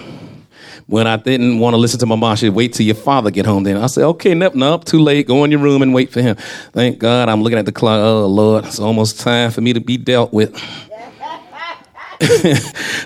when 0.90 1.06
I 1.06 1.16
didn't 1.16 1.60
want 1.60 1.74
to 1.74 1.76
listen 1.76 2.00
to 2.00 2.06
my 2.06 2.16
mom, 2.16 2.34
she'd 2.34 2.50
wait 2.50 2.72
till 2.72 2.84
your 2.84 2.96
father 2.96 3.30
get 3.30 3.46
home. 3.46 3.62
Then 3.62 3.76
I 3.76 3.86
said, 3.86 4.04
okay, 4.06 4.34
nope, 4.34 4.56
nope, 4.56 4.84
too 4.84 4.98
late. 4.98 5.28
Go 5.28 5.44
in 5.44 5.52
your 5.52 5.60
room 5.60 5.82
and 5.82 5.94
wait 5.94 6.10
for 6.10 6.20
him. 6.20 6.34
Thank 6.72 6.98
God 6.98 7.28
I'm 7.28 7.42
looking 7.42 7.60
at 7.60 7.64
the 7.64 7.70
clock. 7.70 8.00
Oh, 8.00 8.26
Lord, 8.26 8.64
it's 8.66 8.80
almost 8.80 9.20
time 9.20 9.52
for 9.52 9.60
me 9.60 9.72
to 9.72 9.80
be 9.80 9.96
dealt 9.96 10.32
with. 10.32 10.52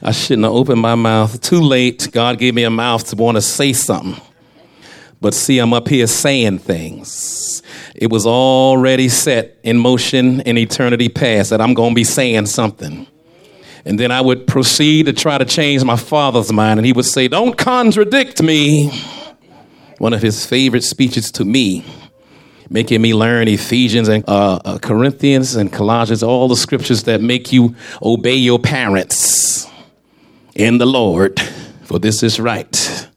I 0.02 0.12
shouldn't 0.12 0.44
have 0.44 0.54
opened 0.54 0.80
my 0.80 0.94
mouth. 0.94 1.38
Too 1.42 1.60
late. 1.60 2.08
God 2.10 2.38
gave 2.38 2.54
me 2.54 2.64
a 2.64 2.70
mouth 2.70 3.06
to 3.08 3.16
want 3.16 3.36
to 3.36 3.42
say 3.42 3.74
something. 3.74 4.20
But 5.20 5.34
see, 5.34 5.58
I'm 5.58 5.74
up 5.74 5.86
here 5.86 6.06
saying 6.06 6.60
things. 6.60 7.62
It 7.94 8.10
was 8.10 8.26
already 8.26 9.10
set 9.10 9.58
in 9.62 9.76
motion 9.76 10.40
in 10.40 10.56
eternity 10.56 11.10
past 11.10 11.50
that 11.50 11.60
I'm 11.60 11.74
going 11.74 11.90
to 11.90 11.94
be 11.94 12.04
saying 12.04 12.46
something. 12.46 13.06
And 13.84 14.00
then 14.00 14.10
I 14.10 14.20
would 14.20 14.46
proceed 14.46 15.06
to 15.06 15.12
try 15.12 15.36
to 15.36 15.44
change 15.44 15.84
my 15.84 15.96
father's 15.96 16.52
mind, 16.52 16.78
and 16.78 16.86
he 16.86 16.92
would 16.92 17.04
say, 17.04 17.28
Don't 17.28 17.56
contradict 17.56 18.42
me. 18.42 18.90
One 19.98 20.12
of 20.12 20.22
his 20.22 20.44
favorite 20.44 20.82
speeches 20.82 21.30
to 21.32 21.44
me, 21.44 21.84
making 22.70 23.00
me 23.00 23.14
learn 23.14 23.46
Ephesians 23.46 24.08
and 24.08 24.24
uh, 24.26 24.58
uh, 24.64 24.78
Corinthians 24.78 25.54
and 25.54 25.72
Colossians, 25.72 26.22
all 26.22 26.48
the 26.48 26.56
scriptures 26.56 27.04
that 27.04 27.20
make 27.20 27.52
you 27.52 27.76
obey 28.02 28.34
your 28.34 28.58
parents 28.58 29.70
in 30.54 30.78
the 30.78 30.86
Lord, 30.86 31.38
for 31.84 31.98
this 31.98 32.22
is 32.22 32.40
right. 32.40 33.08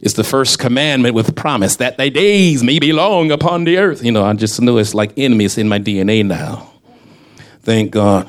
It's 0.00 0.14
the 0.14 0.24
first 0.24 0.58
commandment 0.58 1.14
with 1.14 1.34
promise 1.34 1.76
that 1.76 1.96
thy 1.96 2.08
days 2.08 2.62
may 2.62 2.78
be 2.78 2.92
long 2.92 3.30
upon 3.30 3.64
the 3.64 3.78
earth. 3.78 4.04
You 4.04 4.12
know, 4.12 4.24
I 4.24 4.32
just 4.34 4.60
know 4.60 4.78
it's 4.78 4.94
like 4.94 5.12
enemies 5.16 5.58
in 5.58 5.68
my 5.68 5.78
DNA 5.78 6.24
now. 6.24 6.72
Thank 7.62 7.92
God. 7.92 8.28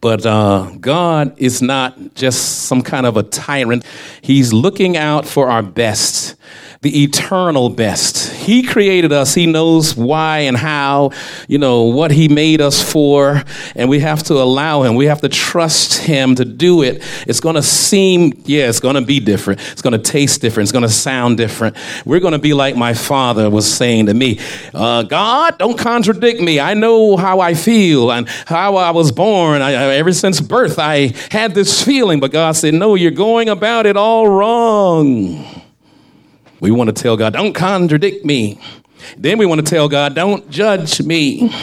But 0.00 0.24
uh, 0.24 0.72
God 0.80 1.34
is 1.36 1.60
not 1.60 2.14
just 2.14 2.62
some 2.62 2.82
kind 2.82 3.04
of 3.04 3.16
a 3.16 3.22
tyrant. 3.22 3.84
He's 4.22 4.52
looking 4.52 4.96
out 4.96 5.26
for 5.26 5.50
our 5.50 5.62
best. 5.62 6.36
The 6.82 7.02
eternal 7.02 7.68
best. 7.68 8.32
He 8.32 8.62
created 8.62 9.12
us. 9.12 9.34
He 9.34 9.44
knows 9.44 9.94
why 9.94 10.40
and 10.40 10.56
how, 10.56 11.10
you 11.46 11.58
know, 11.58 11.82
what 11.82 12.10
He 12.10 12.26
made 12.26 12.62
us 12.62 12.82
for. 12.82 13.42
And 13.76 13.90
we 13.90 14.00
have 14.00 14.22
to 14.24 14.34
allow 14.34 14.82
Him. 14.82 14.94
We 14.94 15.04
have 15.04 15.20
to 15.20 15.28
trust 15.28 15.98
Him 15.98 16.34
to 16.36 16.44
do 16.46 16.82
it. 16.82 17.02
It's 17.26 17.40
going 17.40 17.56
to 17.56 17.62
seem, 17.62 18.32
yeah, 18.46 18.70
it's 18.70 18.80
going 18.80 18.94
to 18.94 19.02
be 19.02 19.20
different. 19.20 19.60
It's 19.72 19.82
going 19.82 19.92
to 19.92 19.98
taste 19.98 20.40
different. 20.40 20.64
It's 20.64 20.72
going 20.72 20.86
to 20.86 20.88
sound 20.88 21.36
different. 21.36 21.76
We're 22.06 22.20
going 22.20 22.32
to 22.32 22.38
be 22.38 22.54
like 22.54 22.76
my 22.76 22.94
father 22.94 23.50
was 23.50 23.70
saying 23.70 24.06
to 24.06 24.14
me 24.14 24.40
uh, 24.72 25.02
God, 25.02 25.58
don't 25.58 25.78
contradict 25.78 26.40
me. 26.40 26.60
I 26.60 26.72
know 26.72 27.18
how 27.18 27.40
I 27.40 27.52
feel 27.52 28.10
and 28.10 28.26
how 28.46 28.76
I 28.76 28.90
was 28.92 29.12
born. 29.12 29.60
I, 29.60 29.72
ever 29.96 30.14
since 30.14 30.40
birth, 30.40 30.78
I 30.78 31.12
had 31.30 31.54
this 31.54 31.84
feeling. 31.84 32.20
But 32.20 32.32
God 32.32 32.52
said, 32.52 32.72
No, 32.72 32.94
you're 32.94 33.10
going 33.10 33.50
about 33.50 33.84
it 33.84 33.98
all 33.98 34.26
wrong. 34.26 35.59
We 36.60 36.70
want 36.70 36.94
to 36.94 37.02
tell 37.02 37.16
God, 37.16 37.32
don't 37.32 37.54
contradict 37.54 38.24
me. 38.24 38.60
Then 39.16 39.38
we 39.38 39.46
want 39.46 39.64
to 39.64 39.68
tell 39.68 39.88
God, 39.88 40.14
don't 40.14 40.50
judge 40.50 41.00
me. 41.02 41.54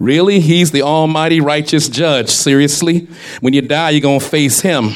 Really? 0.00 0.40
He's 0.40 0.72
the 0.72 0.82
almighty 0.82 1.40
righteous 1.40 1.88
judge. 1.88 2.28
Seriously? 2.28 3.08
When 3.40 3.54
you 3.54 3.62
die, 3.62 3.90
you're 3.90 4.00
going 4.00 4.20
to 4.20 4.26
face 4.26 4.60
him. 4.60 4.90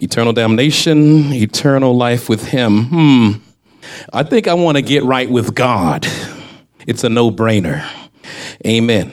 Eternal 0.00 0.32
damnation, 0.32 1.32
eternal 1.32 1.96
life 1.96 2.28
with 2.28 2.48
him. 2.48 2.84
Hmm. 2.84 3.30
I 4.12 4.22
think 4.22 4.46
I 4.46 4.54
want 4.54 4.76
to 4.76 4.82
get 4.82 5.02
right 5.02 5.28
with 5.28 5.54
God. 5.54 6.06
It's 6.86 7.04
a 7.04 7.08
no 7.08 7.30
brainer. 7.30 7.88
Amen. 8.66 9.12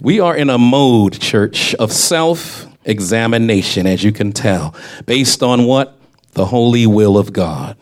We 0.00 0.20
are 0.20 0.36
in 0.36 0.50
a 0.50 0.58
mode, 0.58 1.18
church, 1.18 1.74
of 1.76 1.92
self 1.92 2.66
examination, 2.84 3.86
as 3.86 4.04
you 4.04 4.12
can 4.12 4.32
tell, 4.32 4.74
based 5.06 5.42
on 5.42 5.64
what? 5.64 5.98
The 6.32 6.46
holy 6.46 6.86
will 6.86 7.16
of 7.16 7.32
God. 7.32 7.76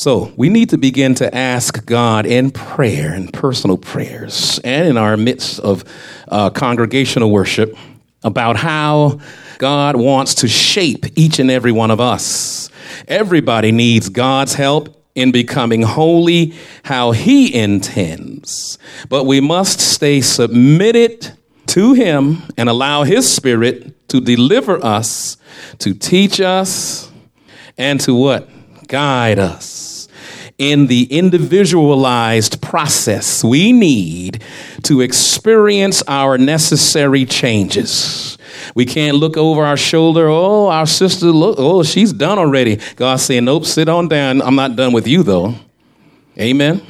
So 0.00 0.32
we 0.34 0.48
need 0.48 0.70
to 0.70 0.78
begin 0.78 1.14
to 1.16 1.36
ask 1.36 1.84
God 1.84 2.24
in 2.24 2.52
prayer 2.52 3.12
and 3.12 3.30
personal 3.30 3.76
prayers 3.76 4.58
and 4.64 4.88
in 4.88 4.96
our 4.96 5.14
midst 5.18 5.60
of 5.60 5.84
uh, 6.26 6.48
congregational 6.48 7.30
worship 7.30 7.76
about 8.22 8.56
how 8.56 9.20
God 9.58 9.96
wants 9.96 10.36
to 10.36 10.48
shape 10.48 11.04
each 11.18 11.38
and 11.38 11.50
every 11.50 11.70
one 11.70 11.90
of 11.90 12.00
us. 12.00 12.70
Everybody 13.08 13.72
needs 13.72 14.08
God's 14.08 14.54
help 14.54 15.04
in 15.14 15.32
becoming 15.32 15.82
holy 15.82 16.54
how 16.82 17.10
He 17.10 17.54
intends. 17.54 18.78
But 19.10 19.24
we 19.24 19.42
must 19.42 19.80
stay 19.80 20.22
submitted 20.22 21.30
to 21.66 21.92
Him 21.92 22.38
and 22.56 22.70
allow 22.70 23.02
His 23.02 23.30
Spirit 23.30 24.08
to 24.08 24.22
deliver 24.22 24.82
us, 24.82 25.36
to 25.80 25.92
teach 25.92 26.40
us, 26.40 27.12
and 27.76 28.00
to 28.00 28.14
what? 28.14 28.48
Guide 28.88 29.38
us 29.38 29.79
in 30.60 30.88
the 30.88 31.04
individualized 31.04 32.60
process 32.60 33.42
we 33.42 33.72
need 33.72 34.44
to 34.82 35.00
experience 35.00 36.02
our 36.06 36.36
necessary 36.36 37.24
changes. 37.24 38.36
We 38.74 38.84
can't 38.84 39.16
look 39.16 39.38
over 39.38 39.64
our 39.64 39.78
shoulder. 39.78 40.28
Oh, 40.28 40.68
our 40.68 40.86
sister, 40.86 41.26
look, 41.26 41.56
oh, 41.58 41.82
she's 41.82 42.12
done 42.12 42.38
already. 42.38 42.78
God 42.96 43.16
saying, 43.16 43.46
nope, 43.46 43.64
sit 43.64 43.88
on 43.88 44.08
down. 44.08 44.42
I'm 44.42 44.54
not 44.54 44.76
done 44.76 44.92
with 44.92 45.08
you, 45.08 45.22
though. 45.22 45.54
Amen. 46.38 46.82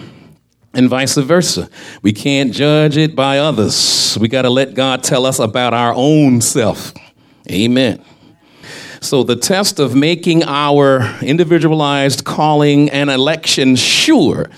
And 0.75 0.89
vice 0.89 1.17
versa. 1.17 1.71
We 2.03 2.13
can't 2.13 2.53
judge 2.53 2.97
it 2.97 3.15
by 3.15 3.39
others. 3.39 4.19
We 4.21 4.27
got 4.27 4.43
to 4.43 4.51
let 4.51 4.75
God 4.75 5.05
tell 5.05 5.27
us 5.27 5.39
about 5.39 5.75
our 5.75 5.95
own 5.95 6.41
self. 6.41 6.93
Amen. 7.49 8.05
So, 9.03 9.23
the 9.23 9.37
test 9.37 9.81
of 9.81 9.95
making 9.95 10.45
our 10.45 11.19
individualized 11.23 12.25
calling 12.25 12.91
and 12.91 13.09
election 13.09 13.77
sure 13.77 14.51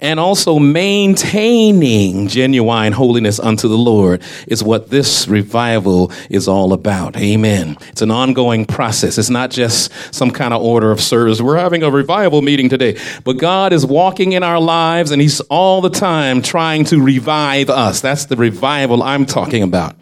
and 0.00 0.20
also 0.20 0.58
maintaining 0.58 2.28
genuine 2.28 2.92
holiness 2.92 3.38
unto 3.38 3.68
the 3.68 3.78
Lord 3.78 4.22
is 4.46 4.62
what 4.62 4.90
this 4.90 5.28
revival 5.28 6.12
is 6.28 6.48
all 6.48 6.72
about. 6.72 7.16
Amen. 7.16 7.76
It's 7.88 8.02
an 8.02 8.10
ongoing 8.10 8.66
process. 8.66 9.18
It's 9.18 9.30
not 9.30 9.50
just 9.50 9.92
some 10.14 10.30
kind 10.30 10.52
of 10.52 10.62
order 10.62 10.90
of 10.90 11.00
service. 11.00 11.40
We're 11.40 11.56
having 11.56 11.82
a 11.82 11.90
revival 11.90 12.42
meeting 12.42 12.68
today, 12.68 12.98
but 13.24 13.38
God 13.38 13.72
is 13.72 13.86
walking 13.86 14.32
in 14.32 14.42
our 14.42 14.60
lives 14.60 15.10
and 15.10 15.22
He's 15.22 15.40
all 15.42 15.80
the 15.80 15.90
time 15.90 16.42
trying 16.42 16.84
to 16.86 17.00
revive 17.00 17.70
us. 17.70 18.00
That's 18.00 18.26
the 18.26 18.36
revival 18.36 19.02
I'm 19.02 19.26
talking 19.26 19.62
about. 19.62 19.96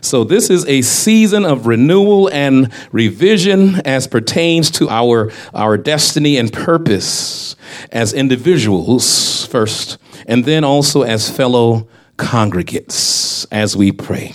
So, 0.00 0.24
this 0.24 0.50
is 0.50 0.66
a 0.66 0.82
season 0.82 1.44
of 1.44 1.66
renewal 1.66 2.28
and 2.28 2.72
revision 2.90 3.76
as 3.86 4.06
pertains 4.06 4.70
to 4.72 4.88
our, 4.88 5.30
our 5.54 5.76
destiny 5.76 6.36
and 6.36 6.52
purpose 6.52 7.56
as 7.92 8.12
individuals 8.12 9.46
first, 9.46 9.98
and 10.26 10.44
then 10.44 10.64
also 10.64 11.02
as 11.02 11.30
fellow 11.30 11.88
congregates 12.16 13.44
as 13.46 13.76
we 13.76 13.92
pray. 13.92 14.34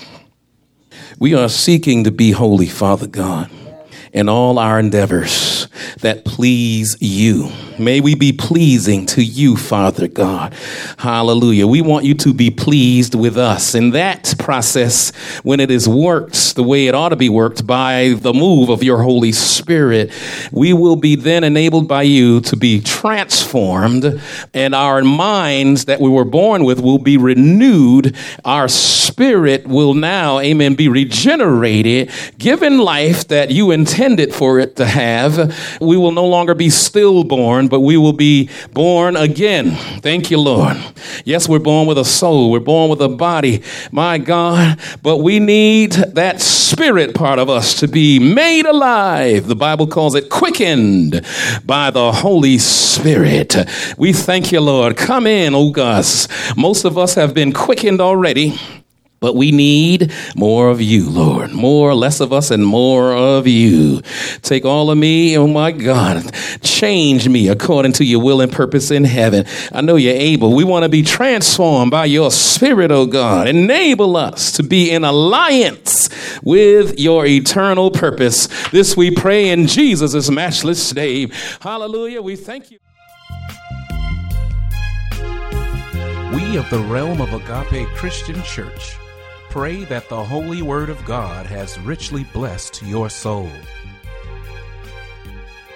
We 1.19 1.33
are 1.33 1.49
seeking 1.49 2.03
to 2.03 2.11
be 2.11 2.31
holy, 2.31 2.67
Father 2.67 3.07
God, 3.07 3.49
in 4.11 4.27
all 4.29 4.59
our 4.59 4.79
endeavors 4.79 5.67
that 6.01 6.25
please 6.25 6.97
you. 6.99 7.51
May 7.77 7.99
we 7.99 8.15
be 8.15 8.31
pleasing 8.31 9.05
to 9.07 9.23
you, 9.23 9.57
Father 9.57 10.07
God. 10.07 10.53
Hallelujah. 10.97 11.67
We 11.67 11.81
want 11.81 12.05
you 12.05 12.13
to 12.15 12.33
be 12.33 12.49
pleased 12.49 13.15
with 13.15 13.37
us. 13.37 13.75
In 13.75 13.91
that 13.91 14.33
process, 14.39 15.13
when 15.43 15.59
it 15.59 15.69
is 15.69 15.87
worked 15.87 16.55
the 16.55 16.63
way 16.63 16.87
it 16.87 16.95
ought 16.95 17.09
to 17.09 17.15
be 17.15 17.29
worked 17.29 17.67
by 17.67 18.15
the 18.17 18.33
move 18.33 18.69
of 18.69 18.81
your 18.81 19.01
Holy 19.01 19.31
Spirit, 19.31 20.11
we 20.51 20.73
will 20.73 20.95
be 20.95 21.15
then 21.15 21.43
enabled 21.43 21.87
by 21.87 22.03
you 22.03 22.39
to 22.41 22.55
be 22.55 22.79
transformed, 22.79 24.21
and 24.53 24.73
our 24.73 25.03
minds 25.03 25.85
that 25.85 25.99
we 25.99 26.09
were 26.09 26.25
born 26.25 26.63
with 26.63 26.79
will 26.79 26.99
be 26.99 27.17
renewed. 27.17 28.15
Our 28.45 28.67
spirit 28.67 29.67
will 29.67 29.93
now, 29.93 30.39
amen, 30.39 30.75
be 30.75 30.87
regenerated, 30.87 32.11
given 32.37 32.77
life 32.77 33.27
that 33.27 33.51
you 33.51 33.71
intended 33.71 34.33
for 34.33 34.59
it 34.59 34.75
to 34.77 34.85
have. 34.85 35.35
We 35.85 35.97
will 35.97 36.11
no 36.11 36.25
longer 36.25 36.53
be 36.53 36.69
stillborn 36.69 37.67
but 37.67 37.81
we 37.81 37.97
will 37.97 38.13
be 38.13 38.49
born 38.73 39.15
again. 39.15 39.71
Thank 40.01 40.31
you, 40.31 40.39
Lord. 40.39 40.77
Yes, 41.23 41.47
we're 41.47 41.59
born 41.59 41.87
with 41.87 41.97
a 41.97 42.05
soul, 42.05 42.51
we're 42.51 42.59
born 42.59 42.89
with 42.89 43.01
a 43.01 43.09
body, 43.09 43.63
my 43.91 44.17
God, 44.17 44.79
but 45.01 45.17
we 45.17 45.39
need 45.39 45.91
that 45.91 46.41
spirit 46.41 47.15
part 47.15 47.39
of 47.39 47.49
us 47.49 47.79
to 47.79 47.87
be 47.87 48.19
made 48.19 48.65
alive. 48.65 49.47
The 49.47 49.55
Bible 49.55 49.87
calls 49.87 50.15
it 50.15 50.29
quickened 50.29 51.25
by 51.65 51.91
the 51.91 52.11
Holy 52.11 52.57
Spirit. 52.57 53.55
We 53.97 54.13
thank 54.13 54.51
you, 54.51 54.61
Lord. 54.61 54.97
Come 54.97 55.27
in, 55.27 55.53
oh 55.55 55.71
God. 55.71 56.05
Most 56.57 56.83
of 56.83 56.97
us 56.97 57.15
have 57.15 57.33
been 57.33 57.53
quickened 57.53 58.01
already. 58.01 58.59
But 59.19 59.35
we 59.35 59.51
need 59.51 60.11
more 60.35 60.69
of 60.69 60.81
you, 60.81 61.09
Lord. 61.09 61.51
More, 61.51 61.95
less 61.95 62.19
of 62.19 62.33
us, 62.33 62.51
and 62.51 62.65
more 62.65 63.13
of 63.13 63.47
you. 63.47 64.01
Take 64.41 64.65
all 64.65 64.91
of 64.91 64.97
me, 64.97 65.37
oh 65.37 65.47
my 65.47 65.71
God. 65.71 66.33
Change 66.61 67.29
me 67.29 67.47
according 67.47 67.93
to 67.93 68.03
your 68.03 68.21
will 68.21 68.41
and 68.41 68.51
purpose 68.51 68.91
in 68.91 69.05
heaven. 69.05 69.45
I 69.71 69.81
know 69.81 69.95
you're 69.95 70.13
able. 70.13 70.53
We 70.53 70.63
want 70.63 70.83
to 70.83 70.89
be 70.89 71.01
transformed 71.01 71.91
by 71.91 72.05
your 72.05 72.29
spirit, 72.29 72.91
oh 72.91 73.05
God. 73.05 73.47
Enable 73.47 74.17
us 74.17 74.51
to 74.53 74.63
be 74.63 74.91
in 74.91 75.03
alliance 75.05 76.09
with 76.43 76.99
your 76.99 77.25
eternal 77.25 77.91
purpose. 77.91 78.47
This 78.69 78.97
we 78.97 79.11
pray 79.11 79.49
in 79.49 79.67
Jesus' 79.67 80.29
matchless 80.29 80.93
name. 80.93 81.31
Hallelujah. 81.61 82.21
We 82.21 82.35
thank 82.35 82.69
you. 82.69 82.79
We 86.33 86.57
of 86.57 86.69
the 86.69 86.85
realm 86.89 87.21
of 87.21 87.31
Agape 87.33 87.87
Christian 87.95 88.43
Church 88.43 88.97
pray 89.55 89.85
that 89.85 90.09
the 90.09 90.21
holy 90.21 90.61
word 90.61 90.89
of 90.89 91.05
God 91.05 91.45
has 91.45 91.79
richly 91.79 92.25
blessed 92.33 92.83
your 92.83 93.09
soul. 93.09 93.49